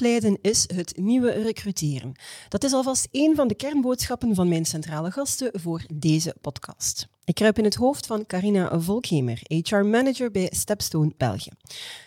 Opleiden 0.00 0.38
is 0.42 0.68
het 0.74 0.96
nieuwe 0.96 1.30
recruteren. 1.30 2.12
Dat 2.48 2.64
is 2.64 2.72
alvast 2.72 3.08
een 3.10 3.34
van 3.36 3.48
de 3.48 3.54
kernboodschappen 3.54 4.34
van 4.34 4.48
mijn 4.48 4.64
centrale 4.64 5.10
gasten 5.10 5.60
voor 5.60 5.84
deze 5.94 6.34
podcast. 6.40 7.08
Ik 7.30 7.36
kruip 7.36 7.58
in 7.58 7.64
het 7.64 7.74
hoofd 7.74 8.06
van 8.06 8.26
Carina 8.26 8.80
Volkhemer, 8.80 9.40
HR-manager 9.42 10.30
bij 10.30 10.48
Stepstone 10.54 11.12
België. 11.16 11.50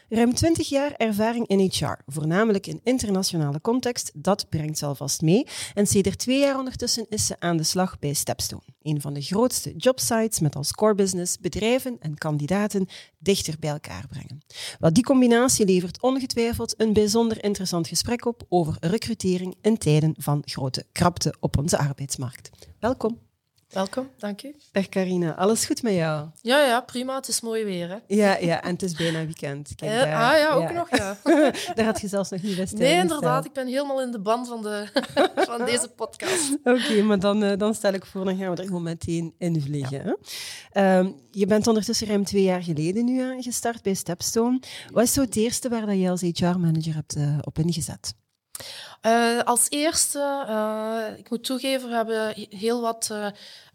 Ruim 0.09 0.33
20 0.33 0.69
jaar 0.69 0.93
ervaring 0.97 1.47
in 1.47 1.59
HR, 1.59 1.99
voornamelijk 2.07 2.67
in 2.67 2.79
internationale 2.83 3.61
context, 3.61 4.11
dat 4.13 4.49
brengt 4.49 4.77
ze 4.77 4.85
alvast 4.85 5.21
mee. 5.21 5.47
En 5.73 5.87
sinds 5.87 6.15
twee 6.15 6.39
jaar 6.39 6.57
ondertussen 6.57 7.05
is 7.09 7.25
ze 7.25 7.35
aan 7.39 7.57
de 7.57 7.63
slag 7.63 7.99
bij 7.99 8.13
Stepstone, 8.13 8.63
een 8.81 9.01
van 9.01 9.13
de 9.13 9.21
grootste 9.21 9.73
jobsites 9.77 10.39
met 10.39 10.55
als 10.55 10.71
core 10.71 10.95
business 10.95 11.39
bedrijven 11.39 11.97
en 11.99 12.17
kandidaten 12.17 12.87
dichter 13.19 13.55
bij 13.59 13.69
elkaar 13.69 14.07
brengen. 14.09 14.41
Wat 14.79 14.93
die 14.93 15.03
combinatie 15.03 15.65
levert 15.65 16.01
ongetwijfeld 16.01 16.73
een 16.77 16.93
bijzonder 16.93 17.43
interessant 17.43 17.87
gesprek 17.87 18.25
op 18.25 18.45
over 18.49 18.77
recrutering 18.79 19.55
in 19.61 19.77
tijden 19.77 20.15
van 20.17 20.41
grote 20.45 20.85
krapte 20.91 21.35
op 21.39 21.57
onze 21.57 21.77
arbeidsmarkt. 21.77 22.49
Welkom. 22.79 23.22
Welkom, 23.73 24.09
dank 24.17 24.43
u. 24.43 24.55
Dag 24.71 24.89
Carina, 24.89 25.35
alles 25.35 25.65
goed 25.65 25.83
met 25.83 25.93
jou? 25.93 26.29
Ja, 26.41 26.65
ja, 26.65 26.81
prima. 26.81 27.15
Het 27.15 27.27
is 27.27 27.41
mooi 27.41 27.63
weer, 27.63 27.89
hè? 27.89 27.97
Ja, 28.07 28.37
ja 28.37 28.63
en 28.63 28.71
het 28.71 28.81
is 28.81 28.93
bijna 28.93 29.25
weekend. 29.25 29.71
Kijk, 29.75 29.91
uh, 29.91 30.29
ah 30.29 30.37
ja, 30.37 30.51
ook 30.53 30.73
nog, 30.73 30.89
ja. 30.89 31.17
daar 31.75 31.85
had 31.85 32.01
je 32.01 32.07
zelfs 32.07 32.29
nog 32.29 32.41
niet 32.41 32.55
best 32.55 32.73
Nee, 32.73 32.97
inderdaad. 32.97 33.45
Ik 33.45 33.53
ben 33.53 33.67
helemaal 33.67 34.01
in 34.01 34.11
de 34.11 34.19
band 34.19 34.47
van, 34.47 34.61
de, 34.61 34.87
van 35.49 35.65
deze 35.65 35.87
podcast. 35.87 36.57
Oké, 36.63 37.01
maar 37.01 37.19
dan, 37.19 37.43
uh, 37.43 37.57
dan 37.57 37.73
stel 37.73 37.93
ik 37.93 38.05
voor, 38.05 38.25
dan 38.25 38.37
gaan 38.37 38.55
we 38.55 38.61
er 38.61 38.67
gewoon 38.67 38.83
meteen 38.83 39.33
in 39.37 39.61
vliegen. 39.61 40.17
Ja. 40.73 40.97
Um, 40.97 41.15
je 41.31 41.45
bent 41.45 41.67
ondertussen 41.67 42.07
ruim 42.07 42.23
twee 42.23 42.43
jaar 42.43 42.63
geleden 42.63 43.05
nu 43.05 43.21
uh, 43.21 43.41
gestart 43.41 43.81
bij 43.81 43.93
Stepstone. 43.93 44.59
Wat 44.91 45.03
is 45.03 45.13
zo 45.13 45.21
het 45.21 45.35
eerste 45.35 45.69
waar 45.69 45.85
dat 45.85 45.99
je 45.99 46.09
als 46.09 46.21
HR-manager 46.21 46.93
hebt 46.93 47.17
op 47.41 47.59
ingezet? 47.59 48.13
Uh, 49.05 49.41
als 49.41 49.65
eerste, 49.69 50.45
uh, 50.49 51.19
ik 51.19 51.29
moet 51.29 51.43
toegeven, 51.43 51.89
we 51.89 51.95
hebben 51.95 52.33
heel 52.49 52.81
wat 52.81 53.09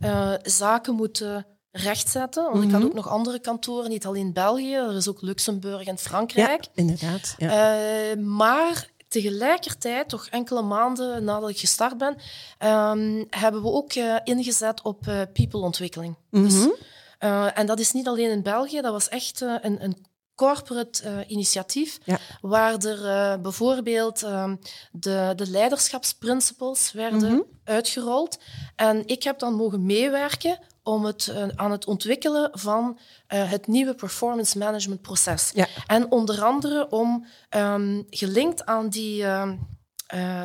uh, 0.01 0.35
zaken 0.43 0.95
moeten 0.95 1.47
rechtzetten. 1.71 2.43
Want 2.43 2.55
mm 2.55 2.61
-hmm. 2.61 2.69
ik 2.69 2.75
had 2.75 2.83
Mhm. 2.83 2.91
ook 2.91 3.05
nog 3.05 3.09
andere 3.09 3.39
kantoren, 3.39 3.91
niet 3.91 4.07
alleen 4.07 4.33
België, 4.33 4.75
er 4.75 4.97
is 4.97 5.09
ook 5.09 5.23
Luxemburg 5.23 5.87
en 5.87 5.99
Frankrijk. 5.99 6.65
Ja, 6.65 6.71
inderdaad. 6.75 7.35
Ja. 7.39 8.17
maar 8.17 8.91
tegelijkertijd, 9.09 10.09
toch 10.09 10.27
enkele 10.27 10.63
maanden 10.63 11.25
nadat 11.25 11.51
ik 11.51 11.59
gestart 11.59 11.99
ben, 11.99 12.17
um, 12.59 13.27
hebben 13.31 13.63
we 13.63 13.69
ook 13.69 13.93
ingezet 14.25 14.83
op 14.83 15.29
people-ontwikkeling. 15.33 16.17
Mm 16.31 16.47
-hmm. 16.47 16.75
dus, 17.19 17.53
en 17.55 17.67
dat 17.67 17.81
is 17.81 17.93
niet 17.93 18.09
alleen 18.09 18.31
in 18.31 18.43
België, 18.43 18.81
dat 18.81 18.93
was 18.93 19.09
echt 19.09 19.41
een, 19.41 19.85
een 19.85 20.07
corporate 20.39 21.03
uh, 21.05 21.19
initiatief, 21.27 21.99
ja. 22.05 22.19
waar 22.41 22.75
er 22.75 23.01
uh, 23.05 23.43
bijvoorbeeld 23.43 24.23
uh, 24.23 24.53
de, 24.93 25.33
de 25.37 25.51
leiderschapsprinciples 25.51 26.93
werden 26.93 27.19
Mhm. 27.19 27.33
mm 27.33 27.35
-hmm. 27.35 27.59
uitgerold. 27.65 28.39
En 28.77 29.07
ik 29.07 29.23
heb 29.23 29.39
dan 29.39 29.55
mogen 29.55 29.87
meewerken 29.87 30.59
om 30.83 31.05
het, 31.05 31.27
uh, 31.31 31.47
aan 31.57 31.71
het 31.71 31.87
ontwikkelen 31.87 32.51
van 32.53 32.99
het 33.27 33.67
nieuwe 33.67 33.95
performance 33.95 34.59
management 34.59 35.01
proces. 35.01 35.51
Ja. 35.55 35.67
En 35.87 36.11
onder 36.11 36.43
andere 36.43 36.91
om 36.91 37.27
um, 37.57 38.07
gelinkt 38.11 38.65
aan 38.67 38.89
die, 38.89 39.23
uh, 39.23 39.51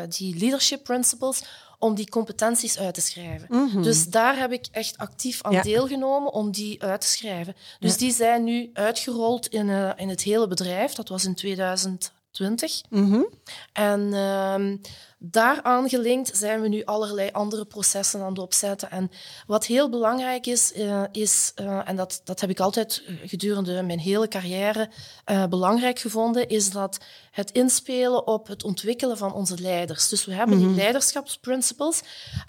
die 0.09 0.37
leadership 0.37 0.83
principles 0.83 1.43
om 1.83 1.95
die 1.95 2.09
competenties 2.09 2.79
uit 2.79 2.93
te 2.93 3.01
schrijven. 3.01 3.47
Mm 3.49 3.69
-hmm. 3.69 3.83
Dus 3.83 4.05
daar 4.07 4.37
heb 4.37 4.51
ik 4.51 4.65
echt 4.71 4.97
actief 4.97 5.41
aan 5.41 5.51
Ja. 5.51 5.61
deelgenomen 5.61 6.33
om 6.33 6.51
die 6.51 6.83
uit 6.83 7.01
te 7.01 7.07
schrijven. 7.07 7.55
Dus 7.79 7.91
Ja. 7.91 7.97
die 7.97 8.11
zijn 8.11 8.43
nu 8.43 8.69
uitgerold 8.73 9.47
in, 9.47 9.67
uh, 9.67 9.91
in 9.95 10.09
het 10.09 10.21
hele 10.21 10.47
bedrijf. 10.47 10.93
Dat 10.93 11.09
was 11.09 11.25
in 11.25 11.35
2020. 11.35 12.81
Mm 12.89 13.11
-hmm. 13.11 13.29
En 13.73 13.99
uh, 14.01 14.77
daaraan 15.25 15.89
gelinkt 15.89 16.37
zijn 16.37 16.61
we 16.61 16.67
nu 16.67 16.83
allerlei 16.85 17.29
andere 17.31 17.65
processen 17.65 18.21
aan 18.21 18.29
het 18.29 18.39
opzetten. 18.39 18.91
En 18.91 19.11
wat 19.47 19.65
heel 19.65 19.89
belangrijk 19.89 20.45
is, 20.47 20.73
uh, 20.75 21.03
is 21.11 21.51
uh, 21.61 21.89
en 21.89 21.95
dat, 21.95 22.21
dat 22.23 22.41
heb 22.41 22.49
ik 22.49 22.59
altijd 22.59 23.03
gedurende 23.25 23.81
mijn 23.83 23.99
hele 23.99 24.27
carrière 24.27 24.89
uh, 25.31 25.45
belangrijk 25.45 25.99
gevonden, 25.99 26.49
is 26.49 26.71
dat 26.71 26.97
het 27.31 27.51
inspelen 27.51 28.27
op 28.27 28.47
het 28.47 28.63
ontwikkelen 28.63 29.17
van 29.17 29.33
onze 29.33 29.61
leiders. 29.61 30.09
Dus 30.09 30.25
we 30.25 30.33
hebben 30.33 30.57
Mhm. 30.57 30.67
die 30.67 30.75
leiderschapsprinciples, 30.75 32.01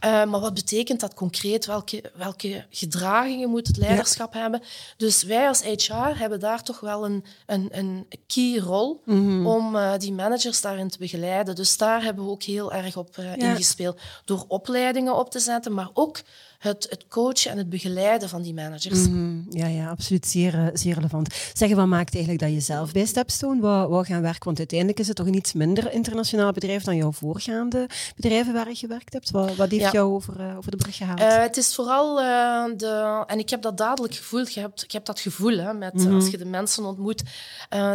uh, 0.05 0.25
maar 0.25 0.41
wat 0.41 0.55
betekent 0.55 1.01
dat 1.01 1.15
concreet? 1.15 1.67
Welke, 1.67 2.12
welke 2.15 2.65
gedragingen 2.71 3.51
moet 3.51 3.67
het 3.67 3.77
leiderschap 3.77 4.33
hebben? 4.33 4.62
Dus 4.97 5.23
wij 5.23 5.49
als 5.49 5.62
HR 5.62 5.93
hebben 5.95 6.41
daar 6.41 6.62
toch 6.62 6.81
wel 6.81 7.05
een, 7.05 7.25
een, 7.47 7.69
een 7.71 8.06
key 8.27 8.59
rol 8.59 9.03
Mhm. 9.05 9.47
om 9.47 9.77
die 9.99 10.12
managers 10.12 10.61
daarin 10.61 10.89
te 10.89 10.99
begeleiden. 10.99 11.55
Dus 11.55 11.77
daar 11.77 12.03
hebben 12.03 12.25
we 12.25 12.31
ook 12.31 12.43
heel 12.43 12.64
erg 12.73 12.97
op 12.97 13.17
uh, 13.17 13.25
Ja. 13.37 13.49
ingespeeld. 13.51 14.01
Door 14.25 14.45
opleidingen 14.49 15.17
op 15.17 15.31
te 15.31 15.39
zetten, 15.39 15.73
maar 15.75 15.89
ook 15.93 16.19
het, 16.65 16.87
het 16.91 17.05
coachen 17.09 17.51
en 17.51 17.59
het 17.59 17.69
begeleiden 17.69 18.29
van 18.29 18.43
die 18.43 18.55
managers. 18.55 19.09
Mhm. 19.09 19.41
Ja, 19.51 19.67
ja, 19.67 19.89
absoluut. 19.89 20.27
Zeer, 20.27 20.55
eh, 20.55 20.67
zeer 20.73 20.95
relevant. 20.95 21.35
Zeg, 21.53 21.75
wat 21.75 21.87
maakt 21.87 22.15
eigenlijk 22.15 22.45
dat 22.45 22.53
je 22.53 22.61
zelf 22.61 22.93
bij 22.93 23.05
Stepstone 23.07 23.61
wou, 23.61 23.89
wou 23.89 24.05
gaan 24.05 24.23
werken? 24.23 24.45
Want 24.45 24.59
uiteindelijk 24.59 24.99
is 24.99 25.07
het 25.07 25.17
toch 25.17 25.27
een 25.27 25.35
iets 25.35 25.53
minder 25.53 25.93
internationaal 25.93 26.53
bedrijf 26.53 26.83
dan 26.85 26.97
jouw 26.97 27.13
voorgaande 27.13 27.89
bedrijven 28.17 28.53
waar 28.53 28.69
je 28.69 28.75
gewerkt 28.75 29.13
hebt. 29.13 29.31
Wat, 29.31 29.57
wat 29.57 29.71
heeft 29.71 29.83
Ja. 29.83 29.91
jou 29.91 30.13
over, 30.15 30.41
uh, 30.41 30.57
over 30.59 30.71
de 30.71 30.77
brug 30.77 30.97
gehaald? 30.97 31.21
Uh, 31.21 31.37
het 31.41 31.57
is 31.57 31.75
vooral 31.75 32.21
uh, 32.23 32.65
de... 32.77 33.23
En 33.27 33.39
ik 33.39 33.51
heb 33.51 33.63
dat 33.63 33.77
dadelijk 33.79 34.15
gevoeld. 34.15 34.55
Je 34.55 34.61
hebt, 34.61 34.83
ik 34.83 34.93
heb 34.93 35.05
dat 35.05 35.21
gevoel 35.21 35.57
hè, 35.59 35.73
met, 35.75 35.95
Mhm. 35.95 36.15
als 36.15 36.29
je 36.29 36.39
de 36.39 36.45
mensen 36.45 36.85
ontmoet. 36.85 37.23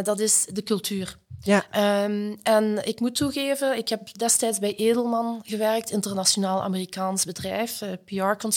Dat 0.03 0.19
is 0.19 0.45
de 0.53 0.63
cultuur. 0.63 1.17
ja. 1.41 2.03
Um, 2.03 2.37
en 2.43 2.87
ik 2.87 2.99
moet 2.99 3.15
toegeven, 3.15 3.77
ik 3.77 3.89
heb 3.89 4.17
destijds 4.17 4.59
bij 4.59 4.75
Edelman 4.75 5.41
gewerkt, 5.45 5.91
internationaal 5.91 6.63
Amerikaans 6.63 7.25
bedrijf, 7.25 7.81
uh, 7.81 7.89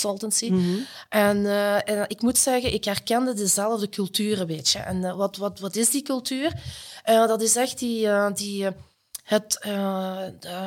Consultancy. 0.03 0.51
Mhm. 0.51 0.79
En, 1.09 1.37
uh, 1.37 1.89
en, 1.89 2.05
ik 2.09 2.23
moet 2.23 2.39
zeggen, 2.39 2.73
ik 2.73 2.85
herkende 2.85 3.35
dezelfde 3.35 3.89
cultuur 3.89 4.41
een 4.41 4.47
beetje. 4.47 4.79
En 4.79 4.97
uh, 5.03 5.17
wat, 5.17 5.37
wat, 5.37 5.59
wat 5.61 5.77
is 5.77 5.91
die 5.91 6.03
cultuur? 6.03 6.53
Uh, 7.11 7.27
dat 7.27 7.43
is 7.43 7.57
echt 7.57 7.79
die... 7.79 8.09
die 8.35 8.69
het, 9.23 9.59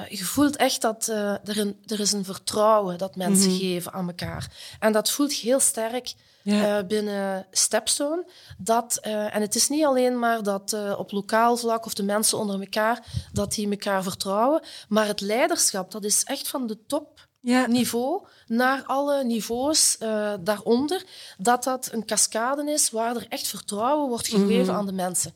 je 0.09 0.23
voelt 0.23 0.56
echt 0.56 0.81
dat 0.81 1.07
er, 1.07 1.57
een, 1.57 1.78
er 1.85 2.00
is 2.00 2.12
een 2.12 2.25
vertrouwen 2.25 2.97
dat 2.97 3.16
mensen 3.16 3.50
Mhm. 3.51 3.59
geven 3.59 3.94
aan 3.94 4.07
elkaar. 4.07 4.51
En 4.79 4.91
dat 4.91 5.09
voelt 5.12 5.34
heel 5.34 5.59
sterk 5.59 6.13
Ja. 6.41 6.79
uh, 6.79 6.88
binnen 6.88 7.46
Stepstone. 7.52 8.25
Dat, 8.57 9.00
uh, 9.07 9.35
en 9.35 9.41
het 9.41 9.56
is 9.56 9.69
niet 9.69 9.85
alleen 9.85 10.19
maar 10.19 10.44
dat 10.44 10.73
uh, 10.73 10.96
op 10.97 11.12
lokaal 11.12 11.57
vlak 11.57 11.85
of 11.85 11.94
de 11.94 12.03
mensen 12.03 12.38
onder 12.38 12.59
elkaar, 12.59 13.03
dat 13.31 13.53
die 13.53 13.69
elkaar 13.69 14.03
vertrouwen, 14.03 14.62
maar 14.88 15.07
het 15.07 15.22
leiderschap, 15.22 15.91
dat 15.91 16.03
is 16.03 16.23
echt 16.23 16.47
van 16.47 16.67
de 16.67 16.78
top 16.88 17.24
Ja. 17.45 17.67
niveau 17.67 18.22
naar 18.47 18.83
alle 18.85 19.23
niveaus 19.23 19.97
uh, 20.00 20.33
daaronder, 20.39 21.03
dat 21.38 21.63
dat 21.63 21.89
een 21.91 22.06
cascade 22.06 22.72
is 22.72 22.89
waar 22.91 23.16
er 23.16 23.25
echt 23.29 23.47
vertrouwen 23.47 24.09
wordt 24.09 24.28
gegeven 24.28 24.66
Mhm. 24.66 24.75
aan 24.75 24.85
de 24.85 24.91
mensen. 24.91 25.33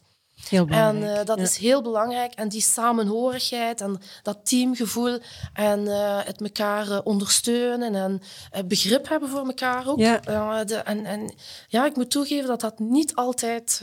Heel 0.50 0.68
En 0.68 0.98
uh, 0.98 1.16
dat 1.26 1.38
ja. 1.38 1.44
is 1.44 1.58
heel 1.58 1.82
belangrijk. 1.82 2.34
En 2.34 2.50
die 2.50 2.62
samenhorigheid 2.62 3.82
en 3.82 4.00
dat 4.24 4.38
teamgevoel 4.44 5.20
en 5.54 5.80
uh, 5.80 6.20
het 6.24 6.42
elkaar 6.42 6.88
uh, 6.88 7.00
ondersteunen 7.04 7.96
en 7.96 8.22
begrip 8.68 9.10
hebben 9.10 9.30
voor 9.30 9.46
elkaar 9.46 9.88
ook. 9.88 10.00
Ja. 10.00 10.64
De, 10.64 10.76
en, 10.76 11.06
en 11.06 11.34
ja, 11.68 11.86
ik 11.86 11.96
moet 11.96 12.12
toegeven 12.12 12.48
dat 12.48 12.62
dat 12.62 12.80
niet 12.80 13.16
altijd 13.16 13.82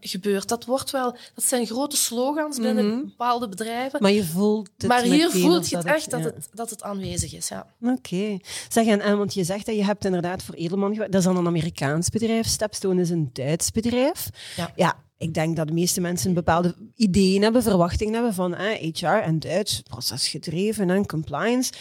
gebeurt. 0.00 0.48
Dat, 0.48 0.64
wordt 0.64 0.90
wel, 0.90 1.16
dat 1.34 1.44
zijn 1.44 1.66
grote 1.66 1.96
slogans 1.96 2.58
binnen 2.58 2.86
Mhm. 2.86 3.04
bepaalde 3.04 3.48
bedrijven. 3.48 4.02
Maar 4.02 4.12
je 4.12 4.24
voelt 4.24 4.70
het 4.76 4.86
Maar 4.86 5.02
hier 5.02 5.30
voelt 5.30 5.68
je 5.68 5.76
het 5.76 5.86
echt 5.86 6.10
dat, 6.10 6.20
ja. 6.20 6.26
het, 6.26 6.48
dat 6.52 6.70
het 6.70 6.82
aanwezig 6.82 7.34
is. 7.34 7.48
Ja. 7.48 7.66
Oké. 7.82 8.38
Zeg, 8.68 8.86
en, 8.86 9.00
en 9.00 9.18
want 9.18 9.34
je 9.34 9.44
zegt 9.44 9.66
dat 9.66 9.74
je 9.74 9.84
hebt 9.84 10.04
inderdaad 10.04 10.42
voor 10.42 10.54
Edelman 10.54 10.92
gewerkt. 10.92 11.12
Dat 11.12 11.20
is 11.20 11.26
dan 11.26 11.36
een 11.36 11.46
Amerikaans 11.46 12.08
bedrijf. 12.08 12.46
Stepstone 12.46 13.00
is 13.00 13.10
een 13.10 13.30
Duits 13.32 13.70
bedrijf. 13.70 14.28
Ja. 14.56 14.72
ja 14.76 15.03
ik 15.18 15.34
denk 15.34 15.56
dat 15.56 15.66
de 15.66 15.72
meeste 15.72 16.00
mensen 16.00 16.34
bepaalde 16.34 16.74
ideeën 16.94 17.42
hebben, 17.42 17.62
verwachtingen 17.62 18.14
hebben 18.14 18.34
van 18.34 18.54
eh, 18.54 18.92
HR 18.94 19.06
en 19.06 19.38
Duits, 19.38 19.80
procesgedreven 19.80 20.90
en 20.90 21.06
compliance. 21.06 21.72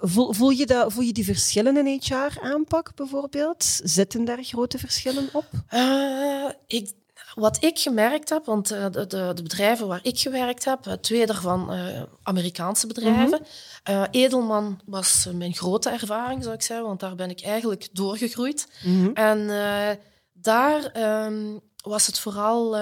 Voel, 0.00 0.32
voel, 0.32 0.50
je 0.50 0.66
dat, 0.66 0.92
voel 0.92 1.04
je 1.04 1.12
die 1.12 1.24
verschillen 1.24 1.86
in 1.86 2.00
HR-aanpak 2.02 2.94
bijvoorbeeld? 2.94 3.80
Zitten 3.82 4.24
daar 4.24 4.44
grote 4.44 4.78
verschillen 4.78 5.28
op? 5.32 5.44
Uh, 5.74 6.48
ik, 6.66 6.92
wat 7.34 7.64
ik 7.64 7.78
gemerkt 7.78 8.28
heb, 8.28 8.44
want 8.44 8.72
uh, 8.72 8.84
de, 8.90 9.06
de, 9.06 9.32
de, 9.34 9.42
bedrijven 9.42 9.86
waar 9.86 10.00
ik 10.02 10.18
gewerkt 10.18 10.64
heb, 10.64 10.96
twee 11.00 11.26
daarvan 11.26 11.74
uh, 11.74 12.02
Amerikaanse 12.22 12.86
bedrijven. 12.86 13.40
Mm 13.40 13.48
Edelman 14.10 14.80
was 14.86 15.28
mijn 15.32 15.54
grote 15.54 15.90
ervaring, 15.90 16.42
zou 16.42 16.54
ik 16.54 16.62
zeggen, 16.62 16.86
want 16.86 17.00
daar 17.00 17.14
ben 17.14 17.30
ik 17.30 17.42
eigenlijk 17.42 17.88
doorgegroeid. 17.92 18.68
Mm 18.84 19.04
-hmm. 19.04 19.14
En 19.14 19.48
daar 20.32 20.96
um, 21.26 21.60
was 21.82 22.06
het 22.06 22.18
vooral 22.18 22.76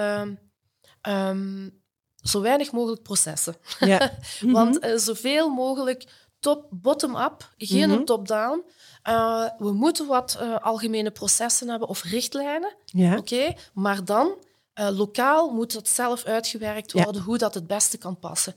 um, 1.01 1.81
zo 2.21 2.41
weinig 2.41 2.71
mogelijk 2.71 3.03
processen. 3.03 3.55
Ja. 3.79 4.11
-hmm. 4.39 4.51
want 4.51 4.79
zoveel 4.95 5.49
mogelijk 5.49 6.05
top, 6.39 6.67
bottom-up, 6.69 7.53
geen 7.57 7.89
-hmm. 7.89 8.05
top-down. 8.05 8.63
Uh, 9.09 9.45
we 9.57 9.71
moeten 9.71 10.07
wat 10.07 10.37
uh, 10.41 10.57
algemene 10.57 11.11
processen 11.11 11.69
hebben 11.69 11.87
of 11.87 12.03
richtlijnen. 12.03 12.75
Ja. 12.85 13.17
Oké, 13.17 13.53
maar 13.73 14.05
dan 14.05 14.35
lokaal 14.73 15.49
moet 15.53 15.73
het 15.73 15.87
zelf 15.87 16.23
uitgewerkt 16.23 16.91
worden 16.91 17.13
ja. 17.13 17.21
hoe 17.21 17.37
dat 17.37 17.53
het 17.53 17.67
beste 17.67 17.97
kan 17.97 18.19
passen. 18.19 18.55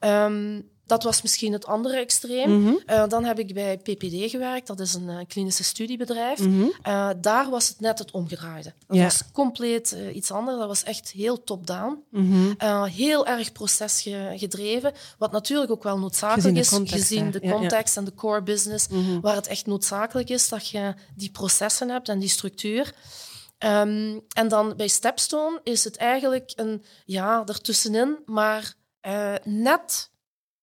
Um, 0.00 0.70
dat 0.88 1.02
was 1.02 1.22
misschien 1.22 1.52
het 1.52 1.66
andere 1.66 1.96
extreem. 1.96 2.50
Mm 2.50 2.64
-hmm. 2.64 2.82
uh, 2.86 3.08
dan 3.08 3.24
heb 3.24 3.38
ik 3.38 3.54
bij 3.54 3.76
PPD 3.76 4.30
gewerkt, 4.30 4.66
dat 4.66 4.80
is 4.80 4.94
een 4.94 5.08
uh, 5.08 5.18
klinische 5.28 5.64
studiebedrijf. 5.64 6.38
Mm 6.38 6.58
-hmm. 6.58 6.72
uh, 6.86 7.10
daar 7.20 7.50
was 7.50 7.68
het 7.68 7.80
net 7.80 7.98
het 7.98 8.10
omgedraaide. 8.10 8.74
Dat 8.86 8.98
was 8.98 9.22
compleet 9.32 9.96
iets 10.12 10.30
anders. 10.30 10.58
Dat 10.58 10.66
was 10.66 10.82
echt 10.82 11.10
heel 11.10 11.44
top-down. 11.44 12.04
Mm 12.10 12.30
-hmm. 12.30 12.84
heel 12.84 13.26
erg 13.26 13.52
procesgedreven. 13.52 14.92
Wat 15.18 15.32
natuurlijk 15.32 15.70
ook 15.70 15.82
wel 15.82 15.98
noodzakelijk 15.98 16.56
gezien 16.56 16.84
is, 16.84 16.90
gezien 16.90 17.30
de 17.30 17.40
context 17.40 17.94
ja, 17.94 18.00
ja. 18.00 18.06
en 18.06 18.14
de 18.14 18.14
core 18.14 18.42
business, 18.42 18.86
waar 19.20 19.34
het 19.34 19.46
echt 19.46 19.66
noodzakelijk 19.66 20.28
is 20.28 20.48
dat 20.48 20.68
je 20.68 20.94
die 21.16 21.30
processen 21.30 21.88
hebt 21.88 22.08
en 22.08 22.18
die 22.18 22.28
structuur. 22.28 22.94
Um, 23.64 24.20
en 24.28 24.48
dan 24.48 24.74
bij 24.76 24.88
Stepstone 24.88 25.60
is 25.62 25.84
het 25.84 25.96
eigenlijk 25.96 26.52
een, 26.56 26.84
ja, 27.04 27.42
ertussenin, 27.46 28.18
maar 28.24 28.74
net 29.44 30.10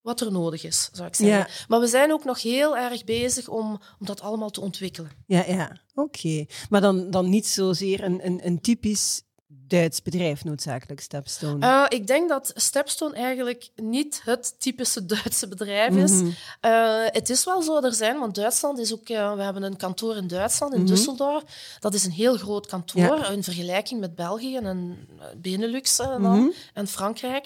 wat 0.05 0.21
er 0.21 0.31
nodig 0.31 0.63
is, 0.63 0.89
zou 0.91 1.07
ik 1.07 1.15
zeggen. 1.15 1.37
Ja. 1.37 1.47
Maar 1.67 1.79
we 1.79 1.87
zijn 1.87 2.11
ook 2.11 2.23
nog 2.23 2.41
heel 2.41 2.77
erg 2.77 3.03
bezig 3.03 3.47
om, 3.47 3.79
om 3.99 4.05
dat 4.05 4.21
allemaal 4.21 4.49
te 4.49 4.61
ontwikkelen. 4.61 5.11
Ja, 5.27 5.43
ja. 5.47 5.81
oké. 5.95 6.17
Okay. 6.17 6.49
Maar 6.69 6.81
dan, 6.81 7.11
dan 7.11 7.29
niet 7.29 7.47
zozeer 7.47 8.03
een, 8.03 8.25
een, 8.25 8.45
een 8.45 8.61
typisch 8.61 9.21
Duits 9.67 10.01
bedrijf 10.01 10.43
noodzakelijk, 10.43 11.01
Stepstone? 11.01 11.65
Uh, 11.65 11.85
ik 11.87 12.07
denk 12.07 12.29
dat 12.29 12.51
Stepstone 12.55 13.15
eigenlijk 13.15 13.69
niet 13.75 14.21
het 14.23 14.55
typische 14.59 15.05
Duitse 15.05 15.47
bedrijf 15.47 15.95
is. 15.95 16.11
Mm 16.11 16.19
-hmm. 16.19 16.71
uh, 16.71 17.05
het 17.05 17.29
is 17.29 17.43
wel 17.43 17.61
zo 17.61 17.81
er 17.81 17.93
zijn, 17.93 18.19
want 18.19 18.35
Duitsland 18.35 18.79
is 18.79 18.93
ook... 18.93 19.09
Uh, 19.09 19.35
we 19.35 19.41
hebben 19.41 19.63
een 19.63 19.77
kantoor 19.77 20.15
in 20.15 20.27
Duitsland, 20.27 20.73
in 20.73 20.81
mm 20.81 20.87
-hmm. 20.87 20.95
Düsseldorf. 20.95 21.49
Dat 21.79 21.93
is 21.93 22.05
een 22.05 22.11
heel 22.11 22.37
groot 22.37 22.67
kantoor 22.67 23.01
ja. 23.01 23.29
in 23.29 23.43
vergelijking 23.43 23.99
met 23.99 24.15
België 24.15 24.57
en 24.57 25.07
Benelux 25.37 25.99
mm 25.99 26.25
-hmm. 26.25 26.53
en 26.73 26.87
Frankrijk. 26.87 27.45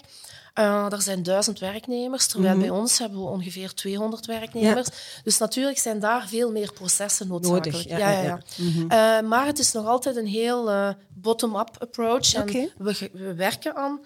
Uh, 0.56 0.92
er 0.92 1.02
zijn 1.02 1.24
duizend 1.24 1.60
werknemers, 1.60 2.28
terwijl 2.28 2.54
mm 2.54 2.60
-hmm. 2.60 2.70
bij 2.70 2.80
ons 2.80 2.98
hebben 2.98 3.20
we 3.20 3.26
ongeveer 3.26 3.74
200 3.74 4.26
werknemers. 4.26 4.88
Ja. 4.88 5.22
Dus 5.24 5.38
natuurlijk 5.38 5.78
zijn 5.78 6.00
daar 6.00 6.28
veel 6.28 6.52
meer 6.52 6.74
processen 6.74 7.28
noodzakelijk. 7.28 7.72
Nodig, 7.72 7.90
ja, 7.90 8.10
ja, 8.10 8.22
ja. 8.22 8.40
Mm 8.56 8.72
-hmm. 8.72 8.82
uh, 8.82 9.30
maar 9.30 9.46
het 9.46 9.60
is 9.60 9.72
nog 9.72 9.86
altijd 9.86 10.16
een 10.16 10.28
heel 10.28 10.70
uh, 10.72 10.90
bottom-up 11.10 11.70
approach. 11.80 12.34
En 12.34 12.42
okay. 12.42 12.72
we, 12.78 13.10
we, 13.14 13.34
werken 13.34 13.76
aan 13.76 14.00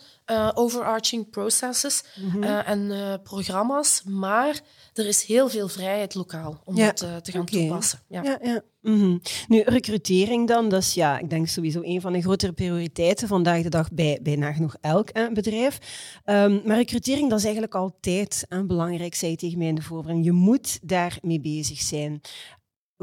overarching 0.53 1.29
processes 1.29 2.03
mm 2.15 2.29
-hmm. 2.29 2.43
en 2.43 3.21
programma's, 3.23 4.01
maar 4.05 4.61
er 4.93 5.07
is 5.07 5.23
heel 5.23 5.49
veel 5.49 5.67
vrijheid 5.67 6.15
lokaal 6.15 6.61
om 6.65 6.75
ja. 6.75 6.85
dat 6.85 7.23
te 7.23 7.31
gaan 7.31 7.41
okay. 7.41 7.59
toepassen. 7.59 7.99
Ja, 8.07 8.23
ja. 8.23 8.39
ja. 8.41 8.63
Mm 8.81 8.99
-hmm. 8.99 9.21
Nu, 9.47 9.61
recrutering 9.61 10.47
dan, 10.47 10.69
dat 10.69 10.81
is 10.81 10.93
ja, 10.93 11.19
ik 11.19 11.29
denk 11.29 11.47
sowieso 11.47 11.79
een 11.83 12.01
van 12.01 12.13
de 12.13 12.21
grotere 12.21 12.51
prioriteiten 12.51 13.27
vandaag 13.27 13.61
de 13.61 13.69
dag 13.69 13.91
bij 13.91 14.19
bijna 14.21 14.53
nog 14.59 14.75
elk 14.81 15.09
eh, 15.09 15.27
bedrijf. 15.27 15.77
Um, 16.25 16.61
maar 16.65 16.77
recrutering, 16.77 17.29
dat 17.29 17.37
is 17.37 17.43
eigenlijk 17.43 17.75
altijd 17.75 18.45
uh, 18.49 18.61
belangrijk, 18.61 19.15
zei 19.15 19.31
je 19.31 19.37
tegen 19.37 19.57
mij 19.57 19.67
in 19.67 19.75
de 19.75 19.81
voorbereiding. 19.81 20.25
Je 20.25 20.31
moet 20.31 20.79
daarmee 20.81 21.39
bezig 21.39 21.79
zijn. 21.79 22.21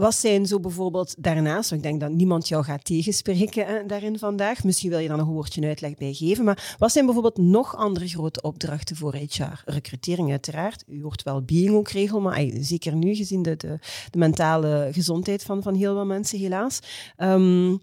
Wat 0.01 0.15
zijn 0.15 0.47
zo 0.47 0.61
bijvoorbeeld 0.61 1.15
daarnaast, 1.19 1.73
ik 1.73 1.83
denk 1.83 2.01
dat 2.01 2.11
niemand 2.11 2.49
jou 2.49 2.65
gaat 2.65 2.85
tegenspreken 2.85 3.67
hè, 3.67 3.87
daarin 3.87 4.19
vandaag, 4.19 4.65
misschien 4.65 4.91
wil 4.91 4.99
je 4.99 5.09
dan 5.09 5.19
een 5.19 5.27
woordje 5.27 5.67
uitleg 5.67 5.95
bij 5.95 6.13
geven, 6.13 6.45
maar 6.45 6.75
wat 6.79 6.93
zijn 6.93 7.05
bijvoorbeeld 7.05 7.39
nog 7.39 7.77
andere 7.77 8.09
grote 8.09 8.43
opdrachten 8.43 8.97
voor 8.97 9.15
HR? 9.15 9.63
Recrutering 9.65 10.31
uiteraard, 10.31 10.85
u 10.87 11.03
hoort 11.03 11.23
wel 11.23 11.43
being 11.43 11.71
ook 11.71 11.89
regel, 11.89 12.21
maar 12.21 12.35
ay, 12.35 12.59
zeker 12.61 12.95
nu 12.95 13.15
gezien 13.15 13.43
de, 13.43 13.57
de, 13.57 13.79
mentale 14.19 14.89
gezondheid 14.93 15.43
van, 15.43 15.63
van 15.63 15.75
heel 15.75 15.95
veel 15.95 16.07
mensen 16.07 16.39
helaas. 16.39 16.81
Um, 17.17 17.81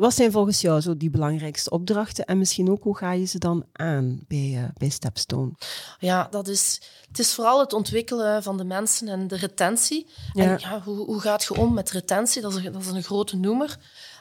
wat 0.00 0.14
zijn 0.14 0.32
volgens 0.32 0.60
jou 0.60 0.80
zo 0.80 0.96
die 0.96 1.10
belangrijkste 1.10 1.70
opdrachten 1.70 2.24
en 2.24 2.38
misschien 2.38 2.70
ook 2.70 2.82
hoe 2.82 2.96
ga 2.96 3.12
je 3.12 3.24
ze 3.24 3.38
dan 3.38 3.64
aan 3.72 4.20
bij, 4.28 4.52
uh, 4.54 4.64
bij 4.78 4.88
Stepstone? 4.88 5.52
Ja, 5.98 6.28
dat 6.30 6.48
is, 6.48 6.80
het 7.08 7.18
is 7.18 7.34
vooral 7.34 7.60
het 7.60 7.72
ontwikkelen 7.72 8.42
van 8.42 8.56
de 8.56 8.64
mensen 8.64 9.08
en 9.08 9.28
de 9.28 9.36
retentie. 9.36 10.06
Ja. 10.32 10.44
En 10.44 10.58
ja, 10.58 10.80
hoe, 10.82 11.04
hoe 11.04 11.20
gaat 11.20 11.44
je 11.44 11.56
om 11.56 11.74
met 11.74 11.90
retentie? 11.90 12.42
Dat 12.42 12.54
is, 12.54 12.62
dat 12.62 12.80
is 12.80 12.86
een 12.86 13.02
grote 13.02 13.36
noemer. 13.36 13.78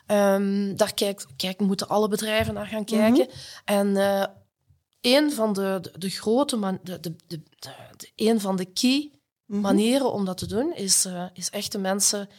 Um, 0.07 0.77
daar 0.77 0.93
kijk, 0.93 1.25
kijk, 1.35 1.59
moeten 1.59 1.87
alle 1.87 2.07
bedrijven 2.07 2.53
naar 2.53 2.67
gaan 2.67 2.85
kijken. 2.85 3.27
Mm 3.27 3.31
-hmm. 3.65 3.77
En 3.77 3.87
uh, 3.87 4.25
een 5.01 5.31
van 5.31 5.53
de, 5.53 5.79
de, 5.81 5.91
de 5.97 6.09
grote, 6.09 6.55
man, 6.55 6.79
de, 6.83 6.99
de, 6.99 7.15
de, 7.27 7.41
de, 7.59 8.11
een 8.15 8.39
van 8.39 8.55
de 8.55 8.65
key 8.65 9.11
mm 9.11 9.11
-hmm. 9.45 9.61
manieren 9.61 10.11
om 10.11 10.25
dat 10.25 10.37
te 10.37 10.47
doen, 10.47 10.75
is, 10.75 11.05
uh, 11.05 11.25
is 11.33 11.49
echt 11.49 11.71
de 11.71 11.77
mensen, 11.77 12.29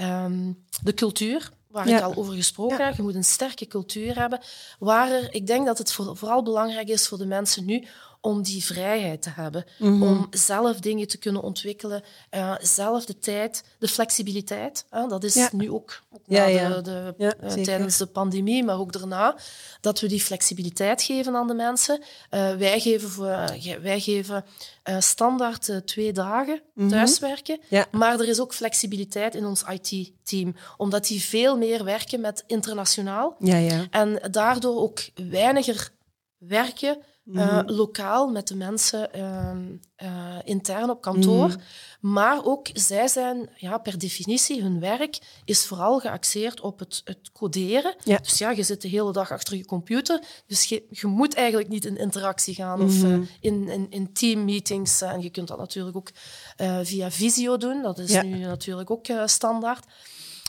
um, 0.00 0.64
de 0.82 0.94
cultuur 0.94 1.50
waar 1.76 1.88
ja. 1.88 1.96
ik 1.98 2.04
al 2.04 2.14
over 2.14 2.34
gesproken 2.34 2.84
heb. 2.84 2.96
Je 2.96 3.02
moet 3.02 3.14
een 3.14 3.24
sterke 3.24 3.66
cultuur 3.66 4.18
hebben. 4.18 4.40
Waar 4.78 5.10
er, 5.10 5.34
ik 5.34 5.46
denk 5.46 5.66
dat 5.66 5.78
het 5.78 5.92
voor, 5.92 6.16
vooral 6.16 6.42
belangrijk 6.42 6.88
is 6.88 7.08
voor 7.08 7.18
de 7.18 7.26
mensen 7.26 7.64
nu 7.64 7.86
om 8.26 8.42
die 8.42 8.64
vrijheid 8.64 9.22
te 9.22 9.30
hebben. 9.30 9.64
Mm 9.78 9.88
-hmm. 9.88 10.02
Om 10.02 10.26
zelf 10.30 10.80
dingen 10.80 11.08
te 11.08 11.18
kunnen 11.18 11.42
ontwikkelen. 11.42 12.02
Uh, 12.34 12.54
zelf 12.60 13.04
de 13.04 13.18
tijd, 13.18 13.64
de 13.78 13.88
flexibiliteit. 13.88 14.86
Uh, 14.92 15.08
dat 15.08 15.24
is 15.24 15.34
ja. 15.34 15.48
nu 15.52 15.70
ook, 15.70 16.02
ook 16.10 16.20
ja, 16.26 16.46
de, 16.68 16.82
de, 17.16 17.36
uh, 17.42 17.52
tijdens 17.52 17.96
de 17.96 18.06
pandemie, 18.06 18.64
maar 18.64 18.78
ook 18.78 18.92
daarna. 18.92 19.36
Dat 19.80 20.00
we 20.00 20.06
die 20.06 20.20
flexibiliteit 20.20 21.02
geven 21.02 21.36
aan 21.36 21.46
de 21.46 21.54
mensen. 21.54 22.02
Eh, 22.30 22.54
wij 22.54 22.80
geven, 22.80 23.10
voor, 23.10 23.56
wij 23.82 24.00
geven 24.00 24.44
standaard 24.98 25.82
twee 25.84 26.12
dagen 26.12 26.62
mm 26.74 26.82
-hmm. 26.82 26.88
thuiswerken. 26.88 27.60
Maar 27.90 28.20
er 28.20 28.28
is 28.28 28.40
ook 28.40 28.54
flexibiliteit 28.54 29.34
in 29.34 29.44
ons 29.44 29.62
IT-team. 29.62 30.54
Omdat 30.76 31.06
die 31.06 31.22
veel 31.22 31.56
meer 31.56 31.84
werken 31.84 32.20
met 32.20 32.44
internationaal. 32.46 33.36
En 33.90 34.22
daardoor 34.30 34.80
ook 34.80 35.00
weiniger 35.14 35.90
werken 36.38 36.98
uh, 37.32 37.60
lokaal 37.66 38.28
met 38.28 38.48
de 38.48 38.56
mensen 38.56 39.08
uh, 39.16 39.50
uh, 40.02 40.36
intern 40.44 40.90
op 40.90 41.00
kantoor. 41.00 41.48
Mm. 41.48 41.56
Maar 42.00 42.44
ook 42.44 42.68
zij 42.72 43.08
zijn 43.08 43.50
ja, 43.56 43.78
per 43.78 43.98
definitie, 43.98 44.62
hun 44.62 44.80
werk 44.80 45.18
is 45.44 45.66
vooral 45.66 45.98
geaxeerd 45.98 46.60
op 46.60 46.78
het, 46.78 47.00
het 47.04 47.32
coderen. 47.32 47.94
Ja. 48.04 48.18
Dus 48.18 48.38
ja, 48.38 48.50
je 48.50 48.62
zit 48.62 48.82
de 48.82 48.88
hele 48.88 49.12
dag 49.12 49.30
achter 49.30 49.56
je 49.56 49.64
computer. 49.64 50.22
Dus 50.46 50.64
je, 50.64 50.82
je 50.90 51.06
moet 51.06 51.34
eigenlijk 51.34 51.68
niet 51.68 51.84
in 51.84 51.98
interactie 51.98 52.54
gaan 52.54 52.82
of 52.82 53.02
mm. 53.02 53.28
in, 53.40 53.68
in, 53.68 53.86
in 53.90 54.12
teammeetings. 54.12 55.00
en 55.00 55.20
je 55.20 55.30
kunt 55.30 55.48
dat 55.48 55.58
natuurlijk 55.58 55.96
ook 55.96 56.10
via 56.82 57.10
visio 57.10 57.56
doen. 57.56 57.82
Dat 57.82 57.98
is 57.98 58.10
ja. 58.10 58.22
nu 58.22 58.38
natuurlijk 58.38 58.90
ook 58.90 59.06
standaard. 59.24 59.84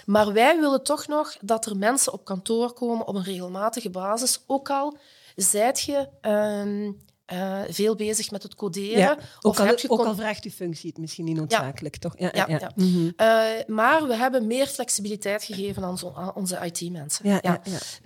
Maar 0.05 0.33
wij 0.33 0.59
willen 0.59 0.83
toch 0.83 1.07
nog 1.07 1.37
dat 1.41 1.65
er 1.65 1.77
mensen 1.77 2.13
op 2.13 2.25
kantoor 2.25 2.73
komen 2.73 3.07
op 3.07 3.15
een 3.15 3.23
regelmatige 3.23 3.89
basis, 3.89 4.39
ook 4.45 4.69
al 4.69 4.97
zijt 5.37 5.81
je 5.81 6.09
um, 6.21 6.97
uh, 7.33 7.61
veel 7.69 7.95
bezig 7.95 8.31
met 8.31 8.43
het 8.43 8.55
coderen. 8.55 8.97
Ja, 8.97 9.17
ook, 9.41 9.59
al, 9.59 9.77
ook 9.87 10.05
al 10.05 10.15
vraagt 10.15 10.43
uw 10.43 10.51
functie 10.51 10.89
het 10.89 10.97
misschien 10.97 11.25
niet 11.25 11.35
noodzakelijk, 11.35 11.93
ja. 11.93 12.09
toch? 12.09 12.19
Ja, 12.19 12.45
ja. 12.47 12.71
Mm 12.75 12.93
-hmm. 12.93 13.13
uh, 13.17 13.65
maar 13.67 14.07
we 14.07 14.15
hebben 14.15 14.47
meer 14.47 14.67
flexibiliteit 14.67 15.43
gegeven 15.43 15.83
aan, 15.83 15.97
zo, 15.97 16.13
aan 16.15 16.35
onze 16.35 16.59
IT-mensen. 16.65 17.29
Ja, 17.29 17.39
ja. 17.41 17.61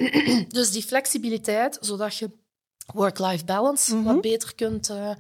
dus 0.48 0.72
die 0.72 0.84
flexibiliteit, 0.84 1.78
zodat 1.82 2.16
je 2.18 2.30
work-life 2.94 3.46
balance 3.46 3.96
mm 3.96 4.04
-hmm. 4.04 4.14
wat 4.14 4.22
beter 4.22 4.56
kunt 4.56 4.90
uh, 4.90 5.12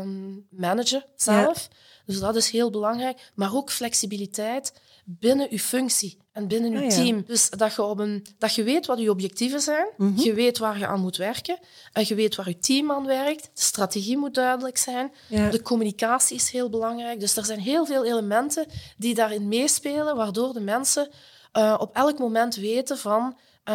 um, 0.00 0.46
managen 0.50 1.04
zelf. 1.14 1.68
Dus 2.06 2.18
dat 2.18 2.36
is 2.36 2.50
heel 2.50 2.70
belangrijk. 2.70 3.30
Maar 3.34 3.54
ook 3.54 3.70
flexibiliteit 3.70 4.80
binnen 5.04 5.46
je 5.50 5.60
functie 5.60 6.18
en 6.36 6.48
binnen 6.48 6.70
je 6.70 6.82
ah, 6.82 6.88
team. 6.88 7.24
Dus 7.26 7.50
dat 7.50 7.74
je, 7.74 7.82
op 7.82 7.98
een, 7.98 8.26
dat 8.38 8.54
je 8.54 8.62
weet 8.62 8.86
wat 8.86 8.98
je 8.98 9.10
objectieven 9.10 9.60
zijn, 9.60 9.86
mm 9.96 10.14
-hmm. 10.14 10.24
je 10.24 10.34
weet 10.34 10.58
waar 10.58 10.78
je 10.78 10.86
aan 10.86 11.00
moet 11.00 11.16
werken, 11.16 11.58
en 11.92 12.04
je 12.06 12.14
weet 12.14 12.34
waar 12.34 12.48
je 12.48 12.58
team 12.58 12.90
aan 12.92 13.06
werkt. 13.06 13.42
De 13.42 13.62
strategie 13.62 14.16
moet 14.16 14.34
duidelijk 14.34 14.76
zijn, 14.76 15.12
ja. 15.28 15.50
de 15.50 15.62
communicatie 15.62 16.36
is 16.36 16.50
heel 16.50 16.70
belangrijk. 16.70 17.20
Dus 17.20 17.36
er 17.36 17.44
zijn 17.44 17.58
heel 17.58 17.86
veel 17.86 18.04
elementen 18.04 18.66
die 18.96 19.14
daarin 19.14 19.48
meespelen, 19.48 20.16
waardoor 20.16 20.52
de 20.52 20.60
mensen 20.60 21.08
uh, 21.52 21.74
op 21.78 21.94
elk 21.94 22.18
moment 22.18 22.54
weten 22.54 22.98
van 22.98 23.36
uh, 23.68 23.74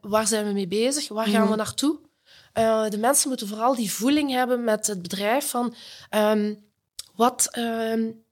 waar 0.00 0.26
zijn 0.26 0.46
we 0.46 0.52
mee 0.52 0.68
bezig, 0.68 1.08
waar 1.08 1.24
gaan 1.24 1.34
mm 1.34 1.40
-hmm. 1.40 1.50
we 1.50 1.56
naartoe. 1.56 1.98
Uh, 2.58 2.88
de 2.88 2.98
mensen 2.98 3.28
moeten 3.28 3.48
vooral 3.48 3.74
die 3.74 3.92
voeling 3.92 4.30
hebben 4.30 4.64
met 4.64 4.86
het 4.86 5.02
bedrijf 5.02 5.48
van 5.50 5.74
um, 6.10 6.64
wat... 7.14 7.48
Um, 7.58 8.24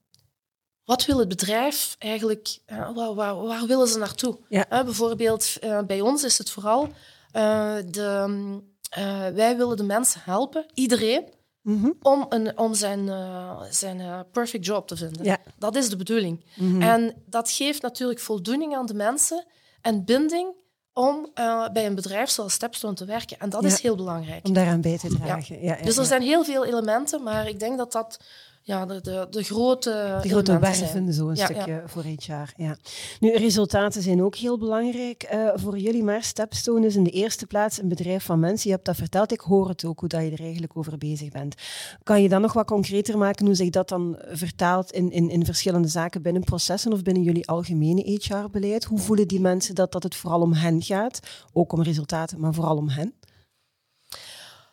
wat 0.85 1.05
wil 1.05 1.17
het 1.19 1.27
bedrijf 1.27 1.95
eigenlijk, 1.99 2.59
uh, 2.67 2.89
waar, 2.95 3.13
waar, 3.13 3.35
waar, 3.35 3.65
willen 3.65 3.87
ze 3.87 3.97
naartoe? 3.97 4.37
Ja. 4.49 4.65
Uh, 4.71 4.83
bijvoorbeeld 4.83 5.53
uh, 5.63 5.79
bij 5.81 6.01
ons 6.01 6.23
is 6.23 6.37
het 6.37 6.49
vooral 6.49 6.89
de, 7.31 8.59
wij 9.33 9.57
willen 9.57 9.77
de 9.77 9.83
mensen 9.83 10.21
helpen, 10.23 10.65
iedereen, 10.73 11.33
Mhm. 11.65 11.89
om, 12.01 12.25
een, 12.29 12.57
om 12.57 12.73
zijn, 12.73 13.09
eh, 13.09 13.61
zijn 13.69 13.99
eh, 13.99 14.19
perfect 14.31 14.65
job 14.65 14.87
te 14.87 14.95
vinden. 14.97 15.23
Ja. 15.25 15.37
Dat 15.57 15.75
is 15.75 15.89
de 15.89 15.95
bedoeling. 15.95 16.45
Mhm. 16.55 16.81
En 16.81 17.13
dat 17.25 17.51
geeft 17.51 17.81
natuurlijk 17.81 18.19
voldoening 18.19 18.75
aan 18.75 18.85
de 18.85 18.93
mensen 18.93 19.45
en 19.81 20.05
binding 20.05 20.53
om 20.93 21.29
eh, 21.33 21.69
bij 21.69 21.85
een 21.85 21.95
bedrijf 21.95 22.29
zoals 22.29 22.53
Stepstone 22.53 22.93
te 22.93 23.05
werken. 23.05 23.39
En 23.39 23.49
dat 23.49 23.61
Ja. 23.61 23.67
is 23.67 23.81
heel 23.81 23.95
belangrijk. 23.95 24.45
Om 24.45 24.53
daaraan 24.53 24.81
bij 24.81 24.97
te 24.97 25.07
dragen. 25.07 25.61
Ja. 25.61 25.75
Ja, 25.77 25.83
Dus 25.83 25.97
er 25.97 26.05
zijn 26.05 26.21
heel 26.21 26.43
veel 26.43 26.65
elementen, 26.65 27.23
maar 27.23 27.47
ik 27.47 27.59
denk 27.59 27.77
dat 27.77 27.91
dat 27.91 28.19
ja, 28.67 28.85
de, 28.85 29.01
de, 29.01 29.27
de 29.29 29.43
grote 29.43 30.19
De 30.21 30.29
grote 30.29 30.59
werven, 30.59 30.87
zijn. 30.87 31.13
zo 31.13 31.27
een 31.29 31.35
Ja, 31.35 31.45
stukje 31.45 31.83
voor 31.85 32.03
HR. 32.03 32.31
Ja. 32.55 32.77
Nu, 33.19 33.35
resultaten 33.35 34.01
zijn 34.01 34.23
ook 34.23 34.35
heel 34.35 34.57
belangrijk 34.57 35.23
eh, 35.23 35.49
voor 35.55 35.77
jullie, 35.77 36.03
maar 36.03 36.23
Stepstone 36.23 36.85
is 36.85 36.95
in 36.95 37.03
de 37.03 37.09
eerste 37.09 37.45
plaats 37.45 37.81
een 37.81 37.87
bedrijf 37.87 38.23
van 38.23 38.39
mensen. 38.39 38.69
Je 38.69 38.75
hebt 38.75 38.85
dat 38.85 38.95
verteld, 38.95 39.31
ik 39.31 39.39
hoor 39.39 39.67
het 39.67 39.85
ook, 39.85 39.99
hoe 39.99 40.09
dat 40.09 40.21
je 40.21 40.31
er 40.31 40.39
eigenlijk 40.39 40.77
over 40.77 40.97
bezig 40.97 41.31
bent. 41.31 41.55
Kan 42.03 42.21
je 42.21 42.29
dat 42.29 42.41
nog 42.41 42.53
wat 42.53 42.65
concreter 42.65 43.17
maken, 43.17 43.45
hoe 43.45 43.55
zich 43.55 43.69
dat 43.69 43.89
dan 43.89 44.17
vertaalt 44.31 44.91
in, 44.91 45.11
in, 45.11 45.29
in 45.29 45.45
verschillende 45.45 45.87
zaken 45.87 46.21
binnen 46.21 46.43
processen 46.43 46.93
of 46.93 47.01
binnen 47.01 47.23
jullie 47.23 47.47
algemene 47.47 48.19
HR-beleid? 48.21 48.83
Hoe 48.83 48.99
voelen 48.99 49.27
die 49.27 49.41
mensen 49.41 49.75
dat, 49.75 49.91
dat 49.91 50.03
het 50.03 50.15
vooral 50.15 50.41
om 50.41 50.53
hen 50.53 50.81
gaat? 50.81 51.19
Ook 51.53 51.71
om 51.71 51.83
resultaten, 51.83 52.39
maar 52.39 52.53
vooral 52.53 52.75
om 52.75 52.89
hen? 52.89 53.13